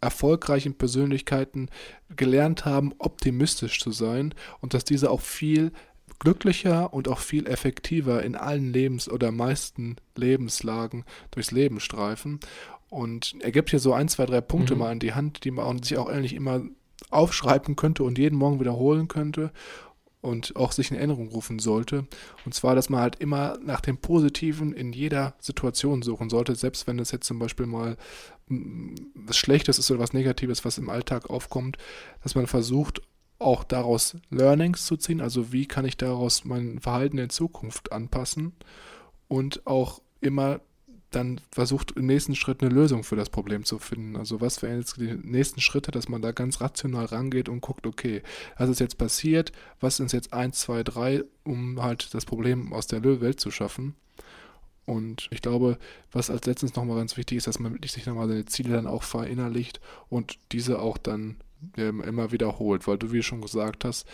[0.00, 1.70] erfolgreichen Persönlichkeiten
[2.14, 5.72] gelernt haben, optimistisch zu sein und dass diese auch viel
[6.18, 12.40] glücklicher und auch viel effektiver in allen Lebens- oder meisten Lebenslagen durchs Leben streifen.
[12.90, 14.80] Und er gibt hier so ein, zwei, drei Punkte mhm.
[14.80, 16.62] mal in die Hand, die man sich auch eigentlich immer
[17.10, 19.52] aufschreiben könnte und jeden Morgen wiederholen könnte
[20.24, 22.06] und auch sich in Erinnerung rufen sollte.
[22.46, 26.86] Und zwar, dass man halt immer nach dem Positiven in jeder Situation suchen sollte, selbst
[26.86, 27.98] wenn es jetzt zum Beispiel mal
[28.48, 31.76] mm, was Schlechtes ist oder was Negatives, was im Alltag aufkommt,
[32.22, 33.02] dass man versucht,
[33.38, 38.54] auch daraus Learnings zu ziehen, also wie kann ich daraus mein Verhalten in Zukunft anpassen
[39.28, 40.60] und auch immer
[41.14, 44.16] dann versucht im nächsten Schritt eine Lösung für das Problem zu finden.
[44.16, 47.86] Also was wären jetzt die nächsten Schritte, dass man da ganz rational rangeht und guckt,
[47.86, 48.22] okay,
[48.58, 52.86] was ist jetzt passiert, was sind jetzt 1, 2, 3, um halt das Problem aus
[52.86, 53.94] der Welt zu schaffen.
[54.86, 55.78] Und ich glaube,
[56.12, 58.86] was als letztes nochmal ganz wichtig ist, dass man wirklich sich nochmal seine Ziele dann
[58.86, 61.36] auch verinnerlicht und diese auch dann
[61.76, 64.06] immer wiederholt, weil du, wie schon gesagt hast,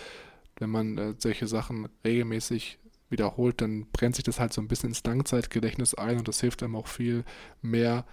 [0.61, 2.79] wenn man äh, solche Sachen regelmäßig
[3.11, 6.62] wiederholt, dann brennt sich das halt so ein bisschen ins Langzeitgedächtnis ein und das hilft
[6.62, 7.25] einem auch viel
[7.61, 8.05] mehr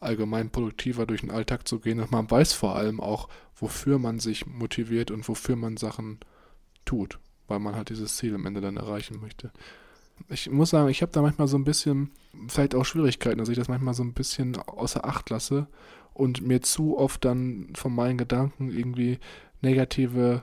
[0.00, 4.18] allgemein produktiver durch den Alltag zu gehen und man weiß vor allem auch, wofür man
[4.18, 6.18] sich motiviert und wofür man Sachen
[6.84, 9.52] tut, weil man halt dieses Ziel am Ende dann erreichen möchte.
[10.28, 12.10] ich muss sagen, ich habe da manchmal so ein bisschen,
[12.48, 15.68] vielleicht auch Schwierigkeiten, dass ich das manchmal so ein bisschen außer Acht lasse
[16.14, 19.18] und mir zu oft dann von meinen Gedanken irgendwie
[19.60, 20.42] negative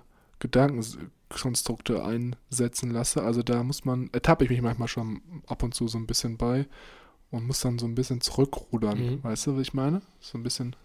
[1.29, 3.23] Gedankenkonstrukte einsetzen lasse.
[3.23, 6.37] Also da muss man, ertappe ich mich manchmal schon ab und zu so ein bisschen
[6.37, 6.65] bei
[7.31, 8.99] und muss dann so ein bisschen zurückrudern.
[8.99, 9.23] Mhm.
[9.23, 10.01] Weißt du, was ich meine?
[10.19, 10.75] So ein bisschen.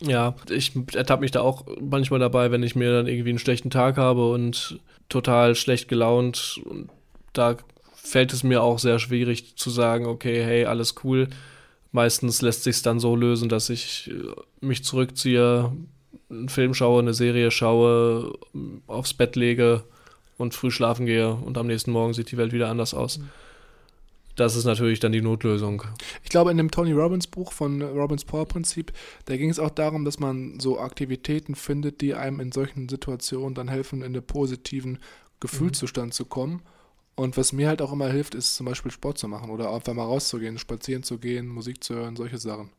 [0.00, 3.70] Ja, ich ertappe mich da auch manchmal dabei, wenn ich mir dann irgendwie einen schlechten
[3.70, 6.60] Tag habe und total schlecht gelaunt.
[6.64, 6.90] Und
[7.32, 7.56] da
[7.94, 11.28] fällt es mir auch sehr schwierig zu sagen, okay, hey, alles cool.
[11.92, 15.72] Meistens lässt sich dann so lösen, dass ich äh, mich zurückziehe,
[16.28, 18.36] einen Film schaue, eine Serie schaue,
[18.88, 19.84] aufs Bett lege
[20.36, 23.20] und früh schlafen gehe und am nächsten Morgen sieht die Welt wieder anders aus.
[24.36, 25.84] Das ist natürlich dann die Notlösung.
[26.24, 28.92] Ich glaube, in dem Tony Robbins Buch von Robbins Power Prinzip,
[29.26, 33.54] da ging es auch darum, dass man so Aktivitäten findet, die einem in solchen Situationen
[33.54, 34.98] dann helfen, in den positiven
[35.38, 36.12] Gefühlszustand mhm.
[36.12, 36.62] zu kommen.
[37.14, 39.94] Und was mir halt auch immer hilft, ist zum Beispiel Sport zu machen oder einfach
[39.94, 42.70] mal rauszugehen, spazieren zu gehen, Musik zu hören, solche Sachen.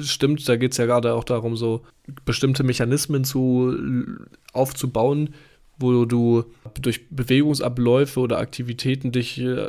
[0.00, 1.82] Stimmt, da geht es ja gerade auch darum, so
[2.24, 3.74] bestimmte Mechanismen zu
[4.52, 5.34] aufzubauen,
[5.82, 6.44] wo du
[6.80, 9.68] durch Bewegungsabläufe oder Aktivitäten dich äh,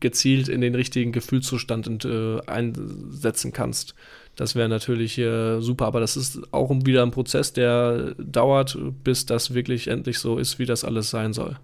[0.00, 3.94] gezielt in den richtigen Gefühlszustand äh, einsetzen kannst.
[4.36, 9.26] Das wäre natürlich äh, super, aber das ist auch wieder ein Prozess, der dauert, bis
[9.26, 11.56] das wirklich endlich so ist, wie das alles sein soll.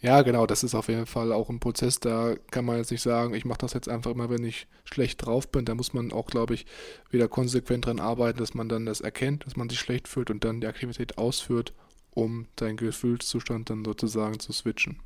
[0.00, 3.02] Ja, genau, das ist auf jeden Fall auch ein Prozess, da kann man jetzt nicht
[3.02, 5.64] sagen, ich mache das jetzt einfach immer, wenn ich schlecht drauf bin.
[5.64, 6.66] Da muss man auch, glaube ich,
[7.10, 10.42] wieder konsequent dran arbeiten, dass man dann das erkennt, dass man sich schlecht fühlt und
[10.42, 11.72] dann die Aktivität ausführt
[12.14, 14.98] um deinen Gefühlszustand dann sozusagen zu switchen.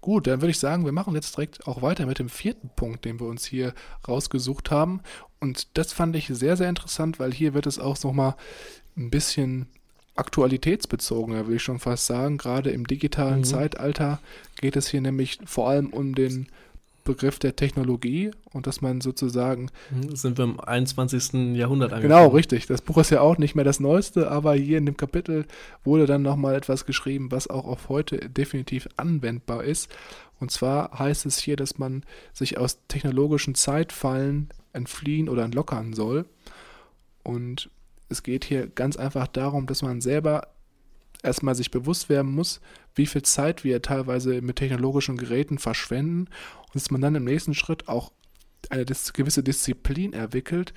[0.00, 3.06] Gut, dann würde ich sagen, wir machen jetzt direkt auch weiter mit dem vierten Punkt,
[3.06, 3.72] den wir uns hier
[4.06, 5.00] rausgesucht haben.
[5.40, 8.34] Und das fand ich sehr, sehr interessant, weil hier wird es auch nochmal
[8.96, 9.66] ein bisschen
[10.14, 12.36] aktualitätsbezogener, will ich schon fast sagen.
[12.36, 13.44] Gerade im digitalen mhm.
[13.44, 14.20] Zeitalter
[14.60, 16.48] geht es hier nämlich vor allem um den
[17.04, 19.70] Begriff der Technologie und dass man sozusagen.
[19.90, 21.54] Mhm, sind wir im 21.
[21.54, 22.20] Jahrhundert angekommen.
[22.20, 22.66] Genau, richtig.
[22.66, 25.44] Das Buch ist ja auch nicht mehr das Neueste, aber hier in dem Kapitel
[25.84, 29.94] wurde dann nochmal etwas geschrieben, was auch auf heute definitiv anwendbar ist.
[30.40, 36.24] Und zwar heißt es hier, dass man sich aus technologischen Zeitfallen entfliehen oder entlockern soll.
[37.22, 37.70] Und
[38.08, 40.48] es geht hier ganz einfach darum, dass man selber
[41.24, 42.60] erstmal sich bewusst werden muss,
[42.94, 46.26] wie viel Zeit wir teilweise mit technologischen Geräten verschwenden
[46.66, 48.12] und dass man dann im nächsten Schritt auch
[48.70, 50.72] eine gewisse Disziplin entwickelt,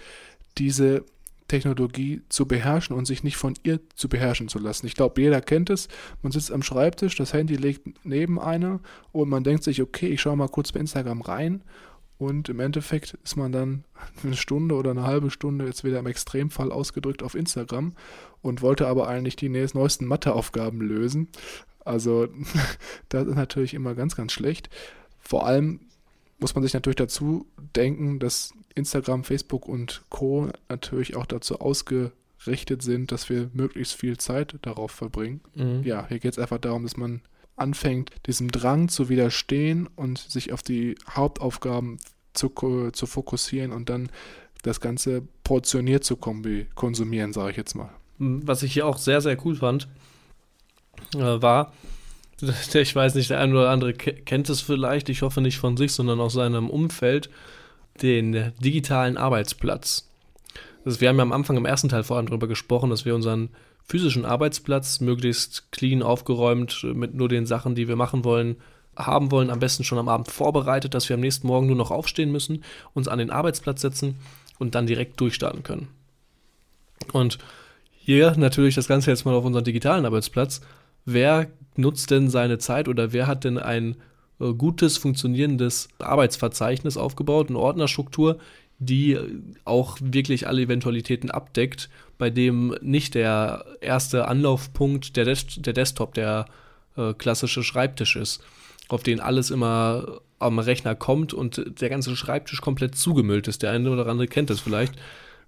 [0.57, 1.05] diese
[1.47, 4.85] Technologie zu beherrschen und sich nicht von ihr zu beherrschen zu lassen.
[4.85, 5.87] Ich glaube, jeder kennt es.
[6.21, 8.81] Man sitzt am Schreibtisch, das Handy liegt neben einer
[9.11, 11.63] und man denkt sich, okay, ich schaue mal kurz bei Instagram rein
[12.17, 13.83] und im Endeffekt ist man dann
[14.23, 17.93] eine Stunde oder eine halbe Stunde, jetzt wieder im Extremfall ausgedrückt, auf Instagram
[18.41, 21.29] und wollte aber eigentlich die neuesten Matheaufgaben lösen.
[21.85, 22.27] Also
[23.09, 24.69] das ist natürlich immer ganz, ganz schlecht.
[25.19, 25.81] Vor allem
[26.39, 30.49] muss man sich natürlich dazu denken, dass Instagram, Facebook und Co.
[30.69, 35.41] natürlich auch dazu ausgerichtet sind, dass wir möglichst viel Zeit darauf verbringen.
[35.55, 35.83] Mhm.
[35.83, 37.21] Ja, hier geht es einfach darum, dass man
[37.57, 41.97] anfängt, diesem Drang zu widerstehen und sich auf die Hauptaufgaben
[42.33, 42.49] zu,
[42.91, 44.09] zu fokussieren und dann
[44.63, 47.89] das Ganze portioniert zu konsumieren, sage ich jetzt mal.
[48.19, 49.87] Was ich hier auch sehr, sehr cool fand,
[51.15, 51.73] äh, war,
[52.73, 55.93] ich weiß nicht, der eine oder andere kennt es vielleicht, ich hoffe nicht von sich,
[55.93, 57.29] sondern aus seinem Umfeld,
[58.01, 60.09] den digitalen Arbeitsplatz.
[60.85, 63.15] Also wir haben ja am Anfang im ersten Teil vor allem darüber gesprochen, dass wir
[63.15, 63.49] unseren
[63.87, 68.57] physischen Arbeitsplatz möglichst clean aufgeräumt mit nur den Sachen, die wir machen wollen,
[68.97, 71.91] haben wollen, am besten schon am Abend vorbereitet, dass wir am nächsten Morgen nur noch
[71.91, 74.15] aufstehen müssen, uns an den Arbeitsplatz setzen
[74.59, 75.87] und dann direkt durchstarten können.
[77.13, 77.37] Und
[77.93, 80.61] hier natürlich das Ganze jetzt mal auf unseren digitalen Arbeitsplatz.
[81.05, 83.95] Wer nutzt denn seine Zeit oder wer hat denn ein
[84.39, 88.39] äh, gutes, funktionierendes Arbeitsverzeichnis aufgebaut, eine Ordnerstruktur,
[88.79, 89.17] die
[89.65, 96.13] auch wirklich alle Eventualitäten abdeckt, bei dem nicht der erste Anlaufpunkt der, Des der Desktop,
[96.13, 96.45] der
[96.95, 98.43] äh, klassische Schreibtisch ist,
[98.87, 103.63] auf den alles immer am Rechner kommt und der ganze Schreibtisch komplett zugemüllt ist.
[103.63, 104.95] Der eine oder andere kennt das vielleicht.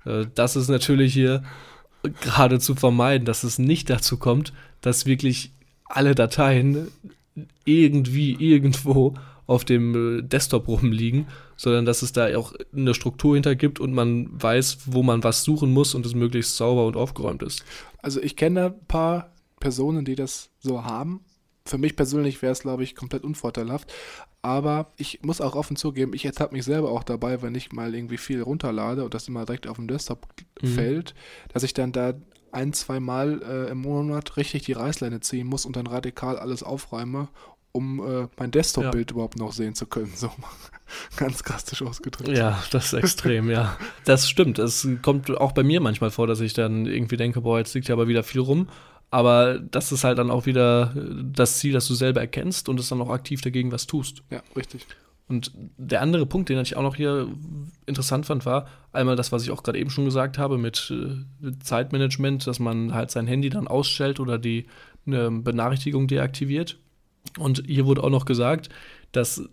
[0.06, 1.44] Äh, das ist natürlich hier
[2.22, 5.52] gerade zu vermeiden, dass es nicht dazu kommt, dass wirklich
[5.86, 6.88] alle Dateien
[7.66, 9.16] irgendwie irgendwo
[9.50, 11.26] auf dem äh, Desktop rumliegen,
[11.58, 15.44] sondern dass es da auch eine Struktur hinter gibt und man weiß, wo man was
[15.44, 17.66] suchen muss und es möglichst sauber und aufgeräumt ist.
[17.98, 21.22] Also ich kenne ein paar Personen, die das so haben.
[21.66, 23.92] Für mich persönlich wäre es, glaube ich, komplett unvorteilhaft.
[24.44, 27.96] Aber ich muss auch offen zugeben, ich ertappe mich selber auch dabei, wenn ich mal
[27.96, 30.28] irgendwie viel runterlade und das immer direkt auf dem Desktop
[30.62, 30.68] mhm.
[30.68, 31.16] fällt,
[31.52, 32.14] dass ich dann da
[32.52, 36.62] ein, zwei Mal äh, im Monat richtig die Reißleine ziehen muss und dann radikal alles
[36.62, 37.30] aufräume
[37.72, 39.14] um äh, mein Desktop-Bild ja.
[39.16, 40.12] überhaupt noch sehen zu können.
[40.16, 40.32] So
[41.18, 42.30] ganz drastisch ausgedrückt.
[42.30, 43.78] Ja, das ist extrem, ja.
[44.06, 44.60] Das stimmt.
[44.60, 47.88] Es kommt auch bei mir manchmal vor, dass ich dann irgendwie denke, boah, jetzt liegt
[47.88, 48.70] ja aber wieder viel rum.
[49.12, 52.90] Aber das ist halt dann auch wieder das Ziel, dass du selber erkennst und es
[52.90, 54.24] dann auch aktiv dagegen was tust.
[54.30, 54.86] Ja, richtig.
[55.28, 57.28] Und der andere Punkt, den ich auch noch hier
[57.86, 61.52] interessant fand, war einmal das, was ich auch gerade eben schon gesagt habe mit äh,
[61.60, 64.66] Zeitmanagement, dass man halt sein Handy dann ausstellt oder die
[65.06, 66.80] eine Benachrichtigung deaktiviert.
[67.38, 68.70] Und hier wurde auch noch gesagt,
[69.12, 69.44] dass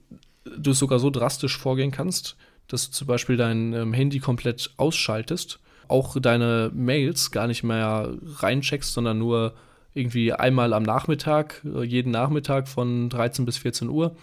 [0.45, 2.37] du es sogar so drastisch vorgehen kannst,
[2.69, 8.15] dass du zum Beispiel dein ähm, Handy komplett ausschaltest, auch deine Mails gar nicht mehr
[8.39, 9.55] reincheckst, sondern nur
[9.95, 14.17] irgendwie einmal am Nachmittag, äh, jeden Nachmittag von 13 bis 14 Uhr.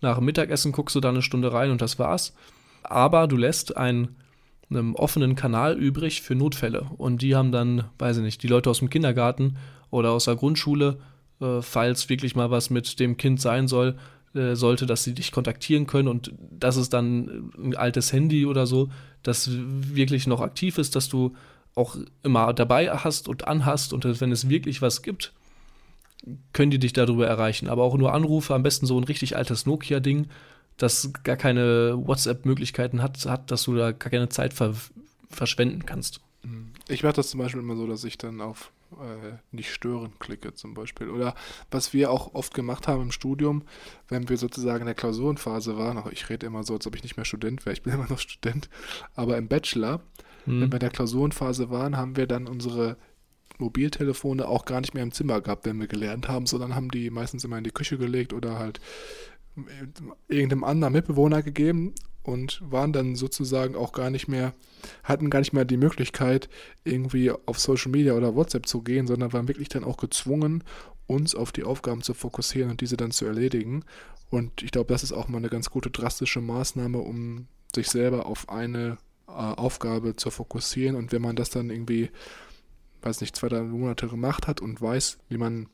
[0.00, 2.34] Nach dem Mittagessen guckst du da eine Stunde rein und das war's.
[2.82, 4.16] Aber du lässt einen,
[4.68, 6.86] einen offenen Kanal übrig für Notfälle.
[6.96, 9.56] Und die haben dann, weiß ich nicht, die Leute aus dem Kindergarten
[9.90, 10.98] oder aus der Grundschule,
[11.42, 13.96] äh, falls wirklich mal was mit dem Kind sein soll,
[14.34, 18.66] äh, sollte, dass sie dich kontaktieren können und das ist dann ein altes Handy oder
[18.66, 18.88] so,
[19.22, 21.34] das wirklich noch aktiv ist, dass du
[21.74, 25.32] auch immer dabei hast und anhast und wenn es wirklich was gibt,
[26.52, 27.68] können die dich darüber erreichen.
[27.68, 30.28] Aber auch nur Anrufe, am besten so ein richtig altes Nokia-Ding,
[30.76, 34.74] das gar keine WhatsApp-Möglichkeiten hat, hat, dass du da gar keine Zeit ver
[35.28, 36.20] verschwenden kannst.
[36.88, 40.54] Ich mache das zum Beispiel immer so, dass ich dann auf äh, nicht stören klicke
[40.54, 41.10] zum Beispiel.
[41.10, 41.34] Oder
[41.70, 43.62] was wir auch oft gemacht haben im Studium,
[44.08, 47.02] wenn wir sozusagen in der Klausurenphase waren, auch ich rede immer so, als ob ich
[47.02, 48.68] nicht mehr Student wäre, ich bin immer noch Student,
[49.14, 50.02] aber im Bachelor,
[50.46, 50.62] mhm.
[50.62, 52.96] wenn wir in der Klausurenphase waren, haben wir dann unsere
[53.58, 57.10] Mobiltelefone auch gar nicht mehr im Zimmer gehabt, wenn wir gelernt haben, sondern haben die
[57.10, 58.80] meistens immer in die Küche gelegt oder halt
[60.28, 64.54] irgendeinem anderen Mitbewohner gegeben und waren dann sozusagen auch gar nicht mehr,
[65.02, 66.48] hatten gar nicht mehr die Möglichkeit,
[66.84, 70.62] irgendwie auf Social Media oder WhatsApp zu gehen, sondern waren wirklich dann auch gezwungen,
[71.06, 73.84] uns auf die Aufgaben zu fokussieren und diese dann zu erledigen.
[74.30, 78.26] Und ich glaube, das ist auch mal eine ganz gute drastische Maßnahme, um sich selber
[78.26, 80.96] auf eine äh, Aufgabe zu fokussieren.
[80.96, 82.10] Und wenn man das dann irgendwie,
[83.02, 85.68] weiß nicht, zwei, drei Monate gemacht hat und weiß, wie man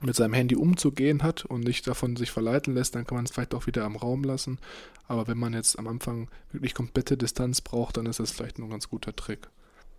[0.00, 3.32] mit seinem Handy umzugehen hat und nicht davon sich verleiten lässt, dann kann man es
[3.32, 4.58] vielleicht auch wieder am Raum lassen.
[5.06, 8.70] Aber wenn man jetzt am Anfang wirklich komplette Distanz braucht, dann ist das vielleicht ein
[8.70, 9.48] ganz guter Trick.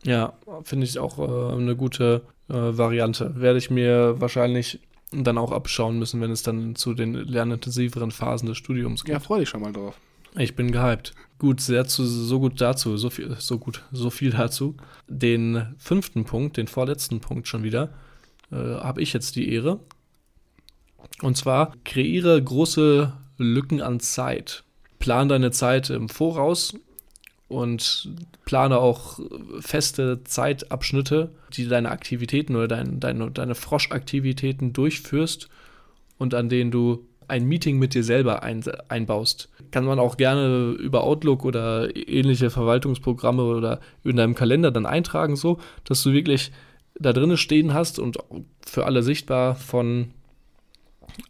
[0.04, 0.34] Ja,
[0.64, 3.34] finde ich auch äh, eine gute äh, Variante.
[3.36, 4.80] Werde ich mir wahrscheinlich
[5.12, 9.14] dann auch abschauen müssen, wenn es dann zu den lernintensiveren Phasen des Studiums geht.
[9.14, 10.00] Ja, freue dich schon mal drauf.
[10.38, 11.14] Ich bin gehypt.
[11.40, 14.76] Gut, sehr zu, so gut dazu, so viel, so gut, so viel dazu.
[15.08, 17.90] Den fünften Punkt, den vorletzten Punkt schon wieder
[18.52, 19.80] äh, habe ich jetzt die Ehre.
[21.22, 24.64] Und zwar kreiere große Lücken an Zeit.
[25.00, 26.74] Plan deine Zeit im Voraus
[27.48, 28.10] und
[28.46, 29.20] plane auch
[29.60, 35.50] feste Zeitabschnitte, die deine Aktivitäten oder dein, deine, deine Froschaktivitäten durchführst
[36.18, 39.50] und an denen du ein Meeting mit dir selber ein, einbaust.
[39.72, 45.36] Kann man auch gerne über Outlook oder ähnliche Verwaltungsprogramme oder in deinem Kalender dann eintragen,
[45.36, 46.52] so dass du wirklich
[47.00, 48.18] da drinnen stehen hast und
[48.66, 50.12] für alle sichtbar von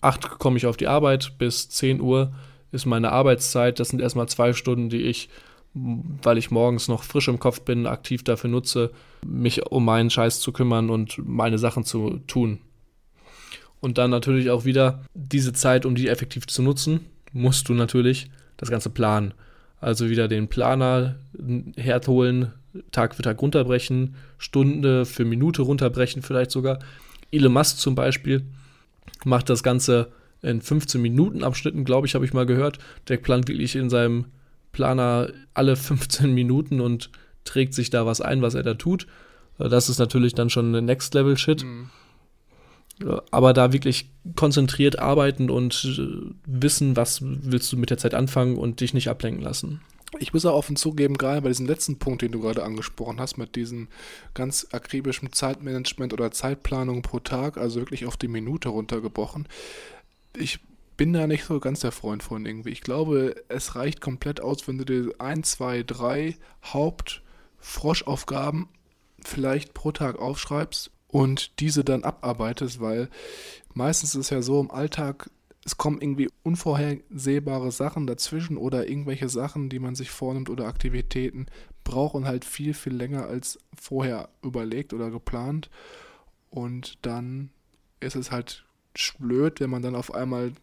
[0.02, 2.34] 8 komme ich auf die Arbeit bis 10 Uhr
[2.72, 3.80] ist meine Arbeitszeit.
[3.80, 5.30] Das sind erstmal zwei Stunden, die ich,
[5.74, 8.92] weil ich morgens noch frisch im Kopf bin, aktiv dafür nutze,
[9.26, 12.60] mich um meinen Scheiß zu kümmern und meine Sachen zu tun.
[13.80, 18.30] Und dann natürlich auch wieder diese Zeit, um die effektiv zu nutzen, musst du natürlich
[18.58, 19.34] das Ganze planen.
[19.82, 21.16] Also wieder den Planer
[21.78, 22.54] herholen,
[22.92, 26.80] Tag für Tag runterbrechen, Stunde für Minute runterbrechen vielleicht sogar.
[27.32, 28.46] Elon Musk zum Beispiel
[29.26, 30.12] macht das Ganze
[30.42, 32.80] in 15 Minuten Abschnitten, glaube ich, habe ich mal gehört.
[33.08, 34.26] Der plant wirklich in seinem
[34.72, 37.10] Planer alle 15 Minuten und
[37.44, 39.08] trägt sich da was ein, was er da tut.
[39.58, 41.64] Das ist natürlich dann schon eine Next-Level-Shit.
[41.64, 41.90] Mhm.
[43.32, 48.58] Aber da wirklich konzentriert arbeiten und äh, wissen, was willst du mit der Zeit anfangen
[48.58, 49.82] und dich nicht ablenken lassen.
[50.18, 53.38] Ich muss auch offen zugeben, gerade bei diesem letzten Punkt, den du gerade angesprochen hast,
[53.38, 53.90] mit diesem
[54.34, 59.48] ganz akribischen Zeitmanagement oder Zeitplanung pro Tag, also wirklich auf die Minute runtergebrochen.
[60.36, 60.60] Ich
[60.98, 62.72] bin da nicht so ganz der Freund von irgendwie.
[62.72, 66.36] Ich glaube, es reicht komplett aus, wenn du dir ein, zwei, drei
[66.66, 68.68] Hauptfroschaufgaben
[69.24, 73.10] vielleicht pro Tag aufschreibst und diese dann abarbeitest, weil
[73.74, 75.30] meistens ist es ja so im Alltag,
[75.66, 81.48] es kommen irgendwie unvorhersehbare Sachen dazwischen oder irgendwelche Sachen, die man sich vornimmt oder Aktivitäten
[81.84, 85.70] brauchen halt viel, viel länger als vorher überlegt oder geplant.
[86.50, 87.50] Und dann
[88.00, 88.66] ist es halt
[89.18, 90.54] blöd, wenn man dann auf einmal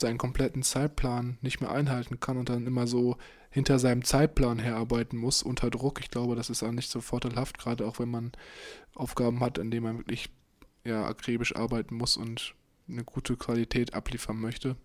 [0.00, 3.16] seinen kompletten Zeitplan nicht mehr einhalten kann und dann immer so
[3.56, 6.00] hinter seinem Zeitplan herarbeiten muss unter Druck.
[6.00, 8.32] Ich glaube, das ist auch nicht so vorteilhaft, gerade auch wenn man
[8.94, 10.28] Aufgaben hat, in denen man wirklich
[10.84, 12.54] ja, akribisch arbeiten muss und
[12.86, 14.76] eine gute Qualität abliefern möchte.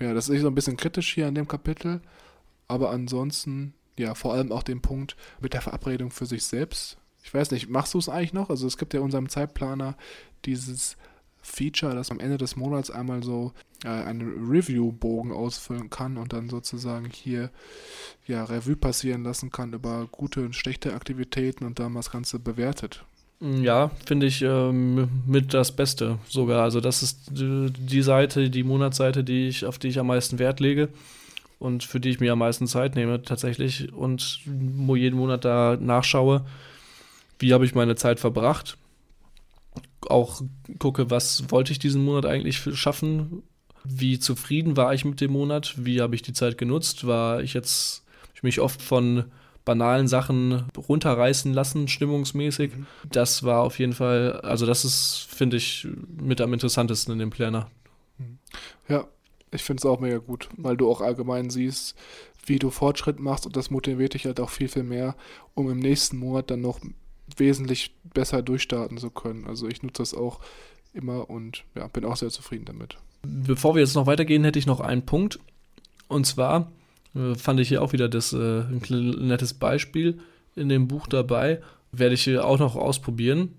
[0.00, 2.00] Ja, das ist so ein bisschen kritisch hier an dem Kapitel,
[2.68, 6.96] aber ansonsten, ja, vor allem auch den Punkt mit der Verabredung für sich selbst.
[7.22, 8.48] Ich weiß nicht, machst du es eigentlich noch?
[8.48, 9.94] Also es gibt ja in unserem Zeitplaner
[10.46, 10.96] dieses
[11.42, 13.52] Feature, dass am Ende des Monats einmal so
[13.86, 17.50] äh, einen Review-Bogen ausfüllen kann und dann sozusagen hier
[18.26, 23.04] ja Revue passieren lassen kann über gute und schlechte Aktivitäten und dann das Ganze bewertet.
[23.40, 26.62] Ja, finde ich ähm, mit das Beste sogar.
[26.62, 30.58] Also das ist die Seite, die Monatsseite, die ich, auf die ich am meisten Wert
[30.58, 30.88] lege
[31.60, 36.44] und für die ich mir am meisten Zeit nehme tatsächlich und jeden Monat da nachschaue,
[37.38, 38.78] wie habe ich meine Zeit verbracht.
[40.08, 40.40] Auch
[40.78, 43.42] gucke, was wollte ich diesen Monat eigentlich schaffen,
[43.88, 47.54] wie zufrieden war ich mit dem Monat, wie habe ich die Zeit genutzt, war ich
[47.54, 49.24] jetzt, ich mich oft von
[49.64, 52.74] banalen Sachen runterreißen lassen, stimmungsmäßig.
[52.74, 52.86] Mhm.
[53.10, 55.86] Das war auf jeden Fall, also das ist, finde ich,
[56.20, 57.68] mit am interessantesten in dem Planner.
[58.18, 58.38] Mhm.
[58.88, 59.06] Ja,
[59.50, 61.96] ich finde es auch mega gut, weil du auch allgemein siehst,
[62.46, 65.16] wie du Fortschritt machst und das motiviert dich halt auch viel, viel mehr,
[65.54, 66.80] um im nächsten Monat dann noch
[67.36, 69.46] wesentlich besser durchstarten zu können.
[69.46, 70.40] Also ich nutze das auch
[70.92, 72.98] immer und ja, bin auch sehr zufrieden damit.
[73.22, 75.38] Bevor wir jetzt noch weitergehen, hätte ich noch einen Punkt.
[76.08, 76.70] Und zwar
[77.14, 80.18] äh, fand ich hier auch wieder das, äh, ein nettes Beispiel
[80.54, 81.60] in dem Buch dabei.
[81.92, 83.54] Werde ich hier auch noch ausprobieren.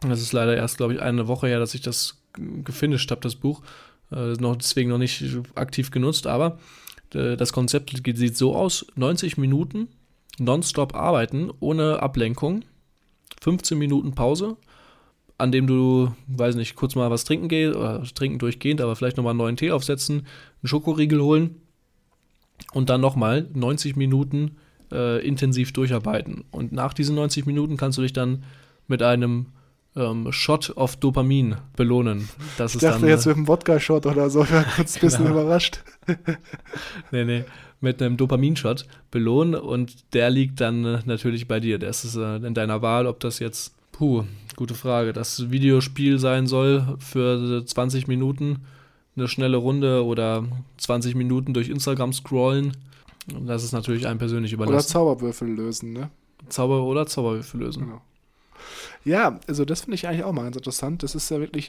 [0.00, 3.34] Das ist leider erst, glaube ich, eine Woche her, dass ich das gefinisht habe, das
[3.34, 3.62] Buch.
[4.12, 6.58] Äh, noch, deswegen noch nicht aktiv genutzt, aber
[7.14, 9.88] äh, das Konzept sieht so aus: 90 Minuten
[10.38, 12.64] nonstop arbeiten, ohne Ablenkung,
[13.40, 14.56] 15 Minuten Pause,
[15.38, 19.16] an dem du, weiß nicht, kurz mal was trinken gehst, oder trinken durchgehend, aber vielleicht
[19.16, 20.18] nochmal einen neuen Tee aufsetzen,
[20.62, 21.62] einen Schokoriegel holen
[22.72, 24.56] und dann nochmal 90 Minuten
[24.92, 26.44] äh, intensiv durcharbeiten.
[26.50, 28.42] Und nach diesen 90 Minuten kannst du dich dann
[28.88, 29.46] mit einem
[29.94, 32.28] ähm, Shot of Dopamin belohnen.
[32.56, 35.24] Das ich dachte dann, jetzt mit einem Wodka-Shot oder so, ich war kurz ein bisschen
[35.24, 35.40] genau.
[35.40, 35.82] überrascht.
[37.12, 37.44] nee, nee,
[37.80, 41.78] mit einem Dopaminshot belohnen und der liegt dann äh, natürlich bei dir.
[41.78, 44.24] Das ist äh, in deiner Wahl, ob das jetzt, puh,
[44.58, 48.64] gute Frage, das Videospiel sein soll für 20 Minuten
[49.16, 50.44] eine schnelle Runde oder
[50.78, 52.76] 20 Minuten durch Instagram scrollen.
[53.46, 54.74] Das ist natürlich einem persönlich überlassen.
[54.74, 56.10] Oder Zauberwürfel lösen, ne?
[56.48, 57.84] Zauber oder Zauberwürfel lösen.
[57.84, 58.00] Genau.
[59.04, 61.04] Ja, also das finde ich eigentlich auch mal ganz interessant.
[61.04, 61.68] Das ist ja wirklich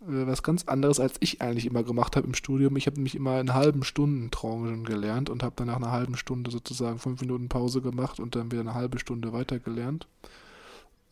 [0.00, 2.76] äh, was ganz anderes, als ich eigentlich immer gemacht habe im Studium.
[2.76, 6.16] Ich habe nämlich immer in halben Stunden Tranchen gelernt und habe dann nach einer halben
[6.16, 10.08] Stunde sozusagen fünf Minuten Pause gemacht und dann wieder eine halbe Stunde weiter gelernt.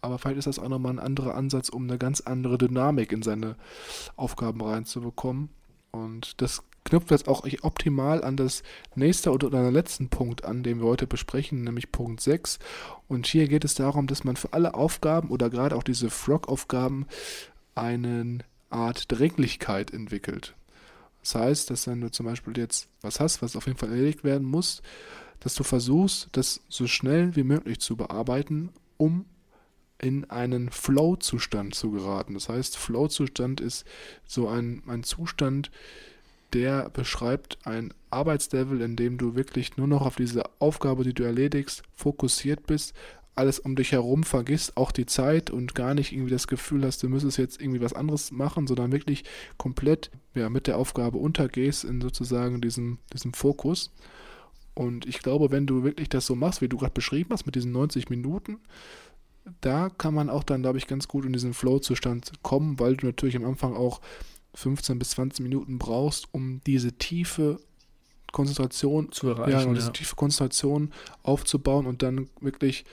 [0.05, 3.23] Aber vielleicht ist das auch nochmal ein anderer Ansatz, um eine ganz andere Dynamik in
[3.23, 3.57] seine
[4.17, 5.49] Aufgaben reinzubekommen.
[5.93, 8.63] Und das knüpft jetzt auch optimal an das
[8.95, 12.59] nächste oder an den letzten Punkt an, den wir heute besprechen, nämlich Punkt 6.
[13.09, 17.07] Und hier geht es darum, dass man für alle Aufgaben oder gerade auch diese Frog-Aufgaben
[17.75, 20.55] eine Art Dringlichkeit entwickelt.
[21.23, 24.23] Das heißt, dass wenn du zum Beispiel jetzt was hast, was auf jeden Fall erledigt
[24.23, 24.83] werden muss,
[25.41, 29.25] dass du versuchst, das so schnell wie möglich zu bearbeiten, um
[30.05, 32.35] in einen Flow-Zustand zu geraten.
[32.35, 33.87] Das heißt, Flow-Zustand ist
[34.27, 35.71] so ein, ein Zustand,
[36.53, 41.23] der beschreibt ein Arbeitslevel, in dem du wirklich nur noch auf diese Aufgabe, die du
[41.25, 42.93] erledigst, fokussiert bist,
[43.35, 47.03] alles um dich herum vergisst, auch die Zeit und gar nicht irgendwie das Gefühl hast,
[47.03, 49.25] du müsstest jetzt irgendwie was anderes machen, sondern wirklich
[49.57, 53.91] komplett ja, mit der Aufgabe untergehst in sozusagen diesem, diesem Fokus.
[54.75, 57.55] Und ich glaube, wenn du wirklich das so machst, wie du gerade beschrieben hast, mit
[57.55, 58.59] diesen 90 Minuten,
[59.61, 63.07] da kann man auch dann, glaube ich, ganz gut in diesen Flow-Zustand kommen, weil du
[63.07, 64.01] natürlich am Anfang auch
[64.55, 67.59] 15 bis 20 Minuten brauchst, um diese tiefe
[68.33, 69.61] Konzentration zu erreichen.
[69.61, 69.93] Ja, um diese ja.
[69.93, 72.85] tiefe Konzentration aufzubauen und dann wirklich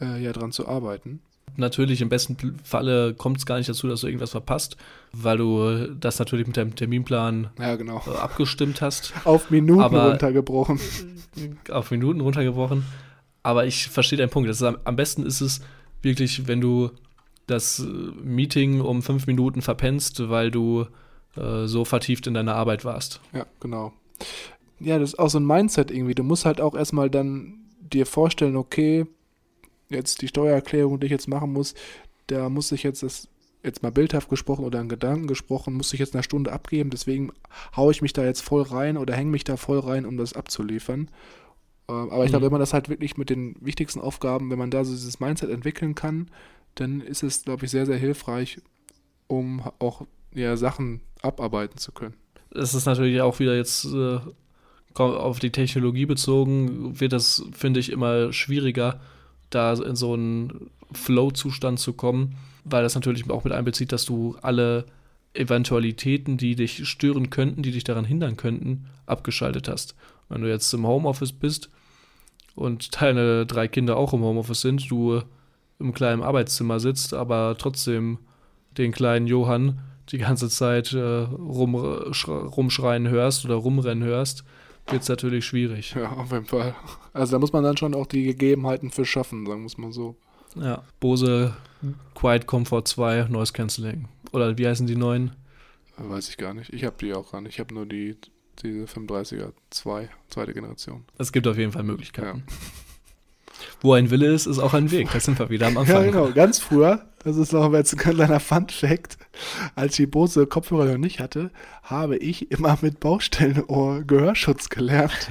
[0.00, 1.20] äh, ja, dran zu arbeiten.
[1.56, 4.76] Natürlich, im besten Falle kommt es gar nicht dazu, dass du irgendwas verpasst,
[5.12, 8.02] weil du das natürlich mit deinem Terminplan ja, genau.
[8.06, 9.14] äh, abgestimmt hast.
[9.24, 10.78] Auf Minuten Aber, runtergebrochen.
[11.70, 12.84] Auf Minuten runtergebrochen.
[13.42, 14.50] Aber ich verstehe deinen Punkt.
[14.50, 15.60] Ist, am besten ist es,
[16.02, 16.90] wirklich, wenn du
[17.46, 20.86] das äh, Meeting um fünf Minuten verpennst, weil du
[21.36, 23.20] äh, so vertieft in deiner Arbeit warst.
[23.32, 23.92] Ja, genau.
[24.80, 26.14] Ja, das ist auch so ein Mindset irgendwie.
[26.14, 29.06] Du musst halt auch erstmal dann dir vorstellen, okay,
[29.88, 31.74] jetzt die Steuererklärung, die ich jetzt machen muss,
[32.26, 33.28] da muss ich jetzt das
[33.62, 37.32] jetzt mal bildhaft gesprochen oder in Gedanken gesprochen, muss ich jetzt eine Stunde abgeben, deswegen
[37.74, 40.34] haue ich mich da jetzt voll rein oder hänge mich da voll rein, um das
[40.34, 41.08] abzuliefern.
[41.88, 42.46] Ähm, aber ich glaube, mhm.
[42.46, 45.50] wenn man das halt wirklich mit den wichtigsten Aufgaben, wenn man da so dieses Mindset
[45.50, 46.28] entwickeln kann,
[46.74, 48.60] dann ist es, glaube ich, sehr, sehr hilfreich,
[49.28, 52.14] um auch ja, Sachen abarbeiten zu können.
[52.50, 54.18] Es ist natürlich auch wieder jetzt äh,
[54.94, 59.00] auf die Technologie bezogen, wird das, finde ich, immer schwieriger,
[59.50, 64.36] da in so einen Flow-Zustand zu kommen, weil das natürlich auch mit einbezieht, dass du
[64.42, 64.86] alle
[65.34, 69.94] Eventualitäten, die dich stören könnten, die dich daran hindern könnten, abgeschaltet hast.
[70.28, 71.70] Wenn du jetzt im Homeoffice bist
[72.56, 75.22] und deine drei Kinder auch im Homeoffice sind, du
[75.78, 78.18] im kleinen Arbeitszimmer sitzt, aber trotzdem
[78.76, 79.80] den kleinen Johann
[80.10, 84.44] die ganze Zeit äh, rum, rumschreien hörst oder rumrennen hörst,
[84.88, 85.94] wird es natürlich schwierig.
[85.94, 86.74] Ja, auf jeden Fall.
[87.12, 89.92] Also da muss man dann schon auch die Gegebenheiten für schaffen, sagen wir es mal
[89.92, 90.16] so.
[90.54, 91.54] Ja, Bose
[92.14, 94.08] Quiet Comfort 2 Noise Cancelling.
[94.32, 95.32] Oder wie heißen die neuen?
[95.98, 96.72] Weiß ich gar nicht.
[96.72, 97.54] Ich habe die auch gar nicht.
[97.54, 98.16] Ich habe nur die
[98.62, 101.04] diese 35er 2, zweite Generation.
[101.18, 102.44] Es gibt auf jeden Fall Möglichkeiten.
[102.46, 102.54] Ja.
[103.80, 105.08] Wo ein Wille ist, ist auch ein Weg.
[105.12, 106.04] Da sind wir wieder am Anfang.
[106.04, 106.30] Ja, genau.
[106.32, 109.18] Ganz früher, das ist noch jetzt ein kleiner Fun-Fact,
[109.74, 111.50] als ich die Bose Kopfhörer noch nicht hatte,
[111.82, 115.30] habe ich immer mit Baustellenohr Gehörschutz gelernt.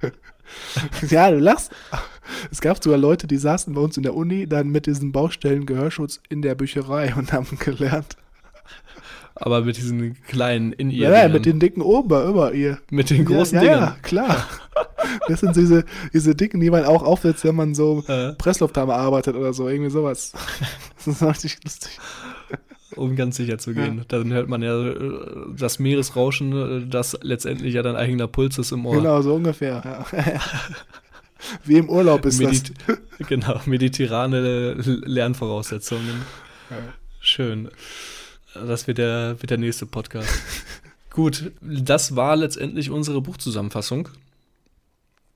[1.08, 1.72] ja, du lachst.
[2.50, 6.20] Es gab sogar Leute, die saßen bei uns in der Uni dann mit diesem Baustellen-Gehörschutz
[6.28, 8.16] in der Bücherei und haben gelernt.
[9.38, 11.10] Aber mit diesen kleinen in ihr.
[11.10, 12.78] Ja, ja mit den dicken Ober über ihr.
[12.90, 13.80] Mit den großen ja, Dingern.
[13.80, 14.48] Ja, klar.
[15.28, 18.32] Das sind diese, diese dicken, die man auch aufsetzt, wenn man so äh.
[18.32, 20.32] Presslufthammer arbeitet oder so, irgendwie sowas.
[20.96, 21.98] Das ist richtig lustig.
[22.96, 23.98] Um ganz sicher zu gehen.
[23.98, 24.04] Ja.
[24.08, 24.96] Dann hört man ja äh,
[25.56, 28.96] das Meeresrauschen, äh, das letztendlich ja dein eigener Puls ist im Ohr.
[28.96, 29.82] Genau, so ungefähr.
[29.84, 30.06] Ja.
[31.64, 33.28] Wie im Urlaub ist Medit das.
[33.28, 36.22] Genau, mediterrane Lernvoraussetzungen.
[36.70, 36.76] Ja.
[37.20, 37.70] Schön.
[38.66, 40.28] Das wird der, wird der nächste Podcast.
[41.10, 44.08] Gut, das war letztendlich unsere Buchzusammenfassung.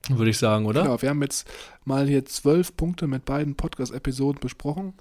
[0.09, 0.83] Würde ich sagen, oder?
[0.83, 1.47] Genau, wir haben jetzt
[1.85, 4.93] mal hier zwölf Punkte mit beiden Podcast-Episoden besprochen.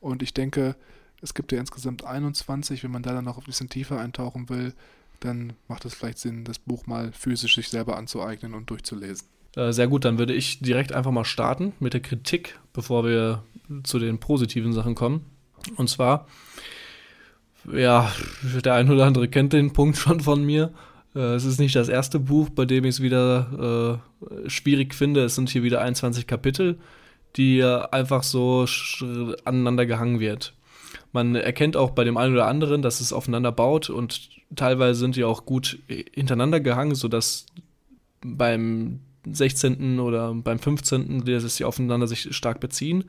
[0.00, 0.76] Und ich denke,
[1.20, 2.82] es gibt ja insgesamt 21.
[2.84, 4.74] Wenn man da dann noch ein bisschen tiefer eintauchen will,
[5.20, 9.26] dann macht es vielleicht Sinn, das Buch mal physisch sich selber anzueignen und durchzulesen.
[9.56, 13.42] Äh, sehr gut, dann würde ich direkt einfach mal starten mit der Kritik, bevor wir
[13.82, 15.24] zu den positiven Sachen kommen.
[15.76, 16.26] Und zwar
[17.72, 18.10] ja,
[18.64, 20.72] der ein oder andere kennt den Punkt schon von mir.
[21.14, 24.00] Äh, es ist nicht das erste Buch, bei dem ich es wieder
[24.44, 25.24] äh, schwierig finde.
[25.24, 26.78] Es sind hier wieder 21 Kapitel,
[27.36, 28.66] die einfach so
[29.44, 30.54] aneinander gehangen wird.
[31.12, 35.16] Man erkennt auch bei dem einen oder anderen, dass es aufeinander baut und teilweise sind
[35.16, 37.46] die auch gut hintereinander gehangen, sodass
[38.22, 39.00] beim
[39.30, 40.00] 16.
[40.00, 41.24] oder beim 15.
[41.24, 43.04] dass sie aufeinander sich stark beziehen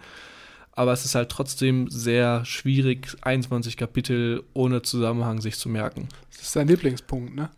[0.80, 6.08] aber es ist halt trotzdem sehr schwierig, 21 Kapitel ohne Zusammenhang sich zu merken.
[6.32, 7.50] Das ist dein Lieblingspunkt, ne?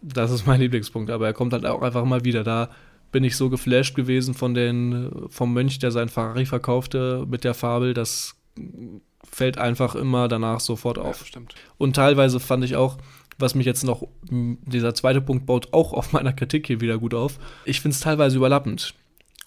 [0.00, 2.44] Das ist mein Lieblingspunkt, aber er kommt halt auch einfach mal wieder.
[2.44, 2.70] Da
[3.12, 7.52] bin ich so geflasht gewesen von den, vom Mönch, der sein Ferrari verkaufte mit der
[7.52, 8.34] Fabel, das
[9.30, 11.20] fällt einfach immer danach sofort auf.
[11.20, 11.54] Ja, stimmt.
[11.76, 12.96] Und teilweise fand ich auch,
[13.36, 17.12] was mich jetzt noch, dieser zweite Punkt baut auch auf meiner Kritik hier wieder gut
[17.12, 17.38] auf.
[17.66, 18.94] Ich finde es teilweise überlappend.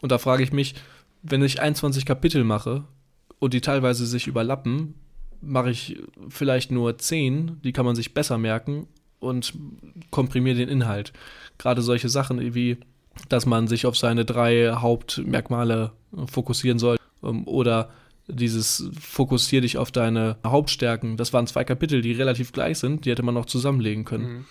[0.01, 0.75] Und da frage ich mich,
[1.23, 2.83] wenn ich 21 Kapitel mache
[3.39, 4.95] und die teilweise sich überlappen,
[5.41, 5.97] mache ich
[6.29, 8.87] vielleicht nur 10, die kann man sich besser merken
[9.19, 9.53] und
[10.09, 11.13] komprimiere den Inhalt.
[11.57, 12.77] Gerade solche Sachen wie,
[13.29, 15.91] dass man sich auf seine drei Hauptmerkmale
[16.27, 17.89] fokussieren soll ähm, oder
[18.27, 21.17] dieses fokussier dich auf deine Hauptstärken.
[21.17, 24.33] Das waren zwei Kapitel, die relativ gleich sind, die hätte man noch zusammenlegen können.
[24.33, 24.45] Mhm.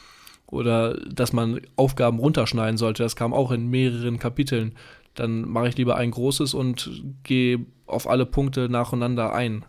[0.46, 4.72] Oder dass man Aufgaben runterschneiden sollte, das kam auch in mehreren Kapiteln
[5.14, 9.64] dann mache ich lieber ein großes und gehe auf alle Punkte nacheinander ein.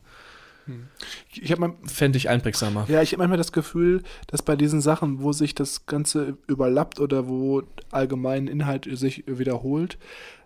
[1.33, 2.85] Ich habe fände ich einprägsamer.
[2.87, 6.99] Ja, ich habe manchmal das Gefühl, dass bei diesen Sachen, wo sich das Ganze überlappt
[6.99, 9.97] oder wo allgemein Inhalt sich wiederholt,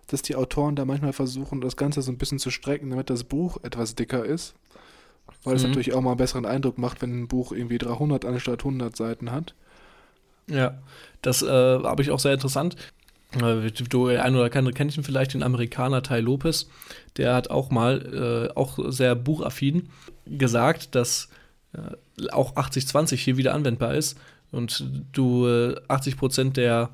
[0.06, 3.24] dass die Autoren da manchmal versuchen, das Ganze so ein bisschen zu strecken, damit das
[3.24, 4.54] Buch etwas dicker ist.
[5.42, 5.70] Weil es mhm.
[5.70, 9.32] natürlich auch mal einen besseren Eindruck macht, wenn ein Buch irgendwie 300 anstatt 100 Seiten
[9.32, 9.54] hat.
[10.48, 10.78] Ja,
[11.22, 12.76] das äh, habe ich auch sehr interessant.
[13.42, 16.68] Äh, du, ein oder andere kennt ihn vielleicht, den Amerikaner Ty Lopez.
[17.16, 19.88] Der hat auch mal, äh, auch sehr buchaffin,
[20.26, 21.28] gesagt, dass
[21.72, 24.18] äh, auch 80-20 hier wieder anwendbar ist
[24.52, 26.90] und du äh, 80% der,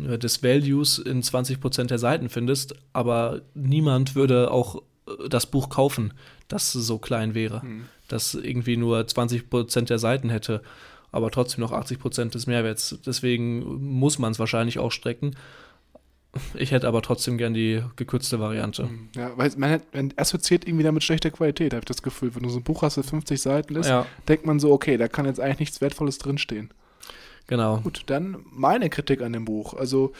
[0.00, 5.68] äh, des Values in 20% der Seiten findest, aber niemand würde auch äh, das Buch
[5.68, 6.12] kaufen,
[6.48, 7.84] das so klein wäre, hm.
[8.08, 10.62] das irgendwie nur 20% der Seiten hätte
[11.12, 12.98] aber trotzdem noch 80% des Mehrwerts.
[13.04, 15.36] Deswegen muss man es wahrscheinlich auch strecken.
[16.54, 18.84] Ich hätte aber trotzdem gern die gekürzte Variante.
[18.84, 22.34] Hm, ja, weil man, man assoziiert irgendwie damit schlechter Qualität, habe ich das Gefühl.
[22.34, 24.06] Wenn du so ein Buch hast, das 50 Seiten ist, ja.
[24.28, 26.70] denkt man so, okay, da kann jetzt eigentlich nichts Wertvolles drinstehen.
[27.46, 27.78] Genau.
[27.78, 29.74] Gut, dann meine Kritik an dem Buch.
[29.74, 30.12] Also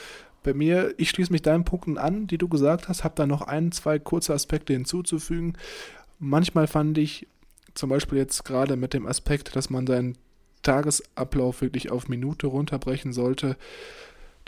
[0.43, 3.43] bei mir, ich schließe mich deinen Punkten an, die du gesagt hast, habe da noch
[3.43, 5.57] ein, zwei kurze Aspekte hinzuzufügen.
[6.19, 7.27] Manchmal fand ich,
[7.75, 10.17] zum Beispiel jetzt gerade mit dem Aspekt, dass man seinen
[10.63, 13.57] Tagesablauf wirklich auf Minute runterbrechen sollte,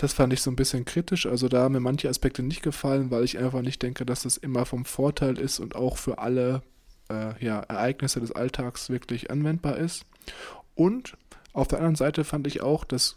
[0.01, 1.27] das fand ich so ein bisschen kritisch.
[1.27, 4.39] Also da haben mir manche Aspekte nicht gefallen, weil ich einfach nicht denke, dass das
[4.39, 6.63] immer vom Vorteil ist und auch für alle
[7.11, 10.07] äh, ja, Ereignisse des Alltags wirklich anwendbar ist.
[10.75, 11.19] Und
[11.53, 13.17] auf der anderen Seite fand ich auch, dass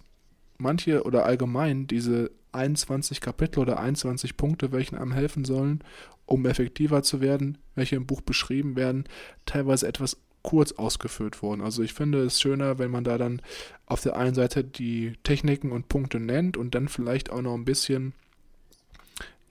[0.57, 5.86] manche oder allgemein diese 21 Kapitel oder 21 Punkte, welchen einem helfen sollen,
[6.25, 9.05] um effektiver zu werden, welche im Buch beschrieben werden,
[9.45, 11.62] teilweise etwas kurz ausgeführt wurden.
[11.62, 13.41] Also ich finde es schöner, wenn man da dann
[13.86, 17.66] auf der einen Seite die Techniken und Punkte nennt und dann vielleicht auch noch ein
[17.66, 18.14] bisschen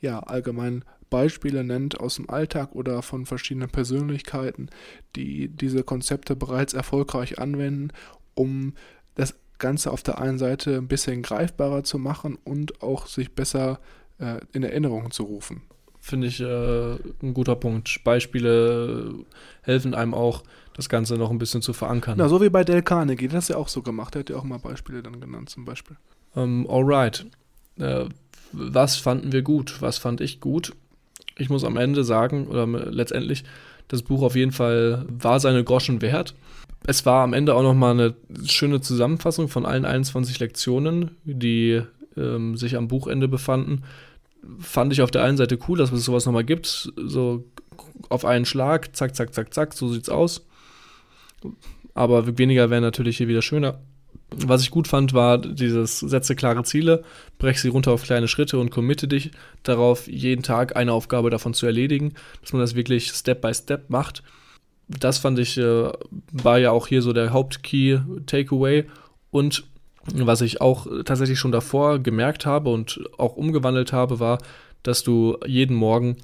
[0.01, 4.68] ja allgemein Beispiele nennt aus dem Alltag oder von verschiedenen Persönlichkeiten,
[5.16, 7.88] die diese Konzepte bereits erfolgreich anwenden,
[8.34, 8.74] um
[9.14, 13.78] das Ganze auf der einen Seite ein bisschen greifbarer zu machen und auch sich besser
[14.18, 15.62] äh, in Erinnerung zu rufen.
[16.05, 18.00] Finde ich äh, ein guter Punkt.
[18.05, 19.14] Beispiele
[19.62, 20.42] helfen einem auch,
[20.74, 22.16] das Ganze noch ein bisschen zu verankern.
[22.18, 24.14] Na, so wie bei Del Carnegie, das ist ja auch so gemacht.
[24.14, 25.96] Der hat ja auch mal Beispiele dann genannt, zum Beispiel.
[26.34, 27.24] Ähm, alright.
[27.78, 28.07] Äh,
[28.53, 29.80] was fanden wir gut?
[29.80, 30.74] Was fand ich gut?
[31.38, 33.44] Ich muss am Ende sagen, oder letztendlich,
[33.88, 36.34] das Buch auf jeden Fall war seine Groschen wert
[36.86, 38.14] es war am Ende auch nochmal eine
[38.46, 41.82] schöne Zusammenfassung von allen 21 Lektionen, die
[42.16, 43.82] ähm, sich am Buchende befanden.
[44.59, 46.93] Fand ich auf der einen Seite cool, dass es sowas nochmal gibt.
[46.97, 47.45] So
[48.09, 50.47] auf einen Schlag, zack, zack, zack, zack, so sieht's aus.
[51.95, 53.80] Aber weniger wäre natürlich hier wieder schöner.
[54.34, 57.05] Was ich gut fand, war dieses setze klare Ziele,
[57.38, 59.30] brech sie runter auf kleine Schritte und committe dich
[59.62, 63.90] darauf, jeden Tag eine Aufgabe davon zu erledigen, dass man das wirklich Step by Step
[63.90, 64.22] macht
[64.88, 65.90] das fand ich, äh,
[66.32, 68.84] war ja auch hier so der Hauptkey-Takeaway.
[69.30, 69.64] Und
[70.05, 74.38] was ich auch tatsächlich schon davor gemerkt habe und auch umgewandelt habe, war,
[74.82, 76.16] dass du jeden Morgen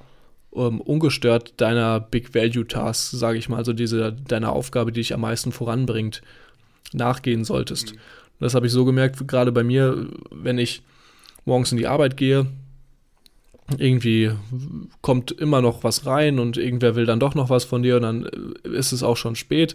[0.55, 5.15] ähm, ungestört deiner Big Value Task, sage ich mal, also diese deiner Aufgabe, die dich
[5.15, 6.23] am meisten voranbringt,
[6.93, 7.93] nachgehen solltest.
[7.93, 7.99] Mhm.
[8.41, 10.83] Das habe ich so gemerkt, gerade bei mir, wenn ich
[11.45, 12.47] morgens in die Arbeit gehe,
[13.77, 14.31] irgendwie
[15.03, 18.03] kommt immer noch was rein und irgendwer will dann doch noch was von dir und
[18.03, 18.27] dann
[18.65, 19.75] äh, ist es auch schon spät.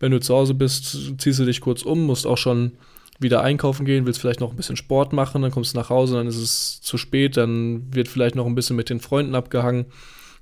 [0.00, 2.72] Wenn du zu Hause bist, ziehst du dich kurz um, musst auch schon
[3.18, 6.16] wieder einkaufen gehen, willst vielleicht noch ein bisschen Sport machen, dann kommst du nach Hause,
[6.16, 9.86] dann ist es zu spät, dann wird vielleicht noch ein bisschen mit den Freunden abgehangen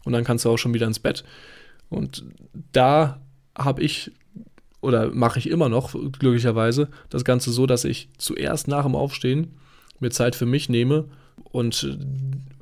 [0.05, 1.25] und dann kannst du auch schon wieder ins Bett.
[1.89, 2.25] Und
[2.73, 3.21] da
[3.57, 4.13] habe ich
[4.81, 9.55] oder mache ich immer noch glücklicherweise das Ganze so, dass ich zuerst nach dem Aufstehen
[10.01, 11.05] mir Zeit für mich nehme
[11.45, 11.99] und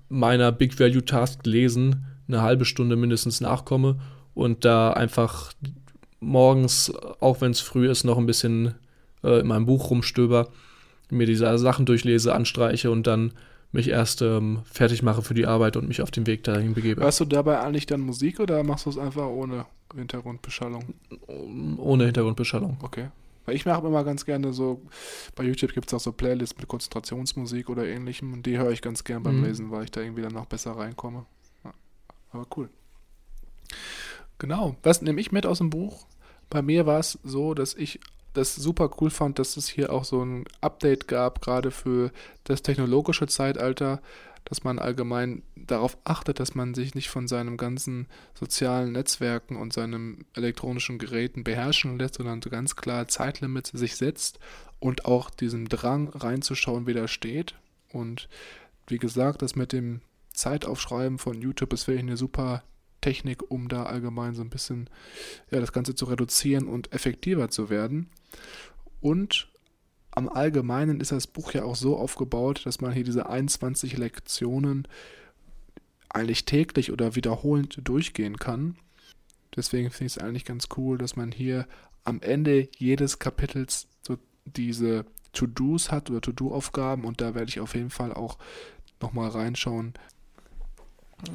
[0.09, 3.99] meiner Big Value Task lesen eine halbe Stunde mindestens nachkomme
[4.35, 5.53] und da einfach
[6.21, 8.75] morgens, auch wenn es früh ist, noch ein bisschen
[9.23, 10.49] äh, in meinem Buch rumstöber,
[11.11, 13.33] mir diese Sachen durchlese, anstreiche und dann
[13.73, 17.03] mich erst ähm, fertig mache für die Arbeit und mich auf den Weg dahin begebe.
[17.03, 20.95] Hörst du dabei eigentlich dann Musik oder machst du es einfach ohne Hintergrundbeschallung?
[21.79, 22.79] Ohne Hintergrundbeschallung.
[22.83, 23.09] Okay.
[23.47, 24.83] Weil ich mache immer ganz gerne so,
[25.35, 28.83] bei YouTube gibt es auch so Playlists mit Konzentrationsmusik oder ähnlichem und die höre ich
[28.83, 29.45] ganz gern beim mhm.
[29.45, 31.27] Lesen, weil ich da irgendwie dann noch besser reinkomme.
[31.65, 31.73] Ja,
[32.33, 32.69] aber cool.
[34.39, 34.77] Genau.
[34.83, 36.07] Was nehme ich mit aus dem Buch?
[36.49, 38.01] Bei mir war es so, dass ich
[38.33, 42.13] das super cool fand, dass es hier auch so ein Update gab, gerade für
[42.45, 44.01] das technologische Zeitalter,
[44.45, 49.73] dass man allgemein darauf achtet, dass man sich nicht von seinem ganzen sozialen Netzwerken und
[49.73, 54.39] seinen elektronischen Geräten beherrschen lässt, sondern ganz klar Zeitlimits sich setzt
[54.79, 57.55] und auch diesem Drang reinzuschauen widersteht.
[57.93, 58.29] Und
[58.87, 60.01] wie gesagt, das mit dem
[60.33, 62.63] Zeitaufschreiben von YouTube ist wirklich eine super
[63.01, 64.91] Technik, um da allgemein so ein bisschen
[65.51, 68.11] ja, das Ganze zu reduzieren und effektiver zu werden.
[69.01, 69.49] Und
[70.11, 74.87] am Allgemeinen ist das Buch ja auch so aufgebaut, dass man hier diese 21 Lektionen
[76.09, 78.77] eigentlich täglich oder wiederholend durchgehen kann.
[79.55, 81.67] Deswegen finde ich es eigentlich ganz cool, dass man hier
[82.05, 87.75] am Ende jedes Kapitels so diese To-Dos hat oder To-Do-Aufgaben und da werde ich auf
[87.75, 88.39] jeden Fall auch
[89.01, 89.95] nochmal reinschauen.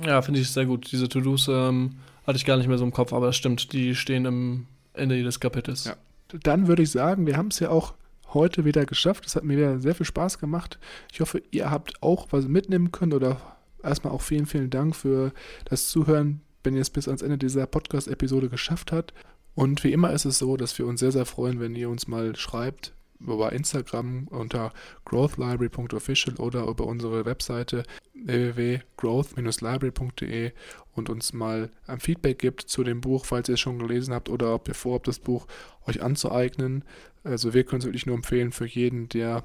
[0.04, 0.92] Ja, finde ich sehr gut.
[0.92, 3.96] Diese To-Dos ähm, hatte ich gar nicht mehr so im Kopf, aber das stimmt, die
[3.96, 5.86] stehen am Ende jedes Kapitels.
[5.86, 5.96] Ja.
[6.44, 7.94] Dann würde ich sagen, wir haben es ja auch
[8.34, 9.26] heute wieder geschafft.
[9.26, 10.80] Es hat mir wieder sehr viel Spaß gemacht.
[11.12, 13.40] Ich hoffe, ihr habt auch was mitnehmen können oder
[13.84, 15.32] erstmal auch vielen, vielen Dank für
[15.66, 19.14] das Zuhören, wenn ihr es bis ans Ende dieser Podcast-Episode geschafft habt.
[19.54, 22.08] Und wie immer ist es so, dass wir uns sehr, sehr freuen, wenn ihr uns
[22.08, 22.94] mal schreibt
[23.32, 24.72] über Instagram unter
[25.06, 30.52] growthlibrary.official oder über unsere Webseite www.growth-library.de
[30.94, 34.30] und uns mal ein Feedback gibt zu dem Buch, falls ihr es schon gelesen habt
[34.30, 35.48] oder ob ihr vorhabt, das Buch
[35.86, 36.84] euch anzueignen.
[37.24, 39.44] Also wir können es wirklich nur empfehlen für jeden, der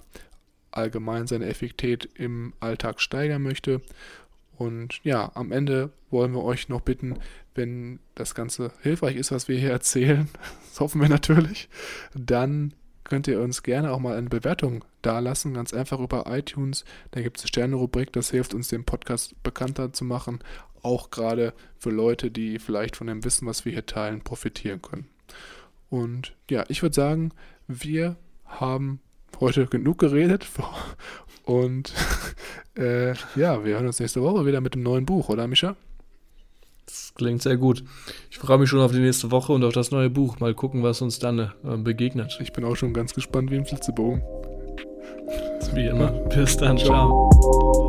[0.70, 3.80] allgemein seine Effektivität im Alltag steigern möchte.
[4.56, 7.18] Und ja, am Ende wollen wir euch noch bitten,
[7.54, 10.28] wenn das Ganze hilfreich ist, was wir hier erzählen,
[10.68, 11.68] das hoffen wir natürlich,
[12.14, 12.74] dann
[13.10, 16.84] könnt ihr uns gerne auch mal eine Bewertung dalassen, ganz einfach über iTunes.
[17.10, 20.38] Da gibt es eine Sterne-Rubrik, das hilft uns, den Podcast bekannter zu machen,
[20.82, 25.08] auch gerade für Leute, die vielleicht von dem Wissen, was wir hier teilen, profitieren können.
[25.90, 27.32] Und ja, ich würde sagen,
[27.66, 29.00] wir haben
[29.40, 30.46] heute genug geredet.
[31.44, 31.92] Und
[32.76, 35.74] äh, ja, wir hören uns nächste Woche wieder mit dem neuen Buch, oder Mischa?
[36.90, 37.84] Das klingt sehr gut.
[38.30, 40.40] Ich freue mich schon auf die nächste Woche und auf das neue Buch.
[40.40, 42.38] Mal gucken, was uns dann äh, begegnet.
[42.42, 44.22] Ich bin auch schon ganz gespannt wie im Flitzebogen.
[45.74, 46.10] Wie immer.
[46.34, 46.76] Bis dann.
[46.78, 47.79] Ciao.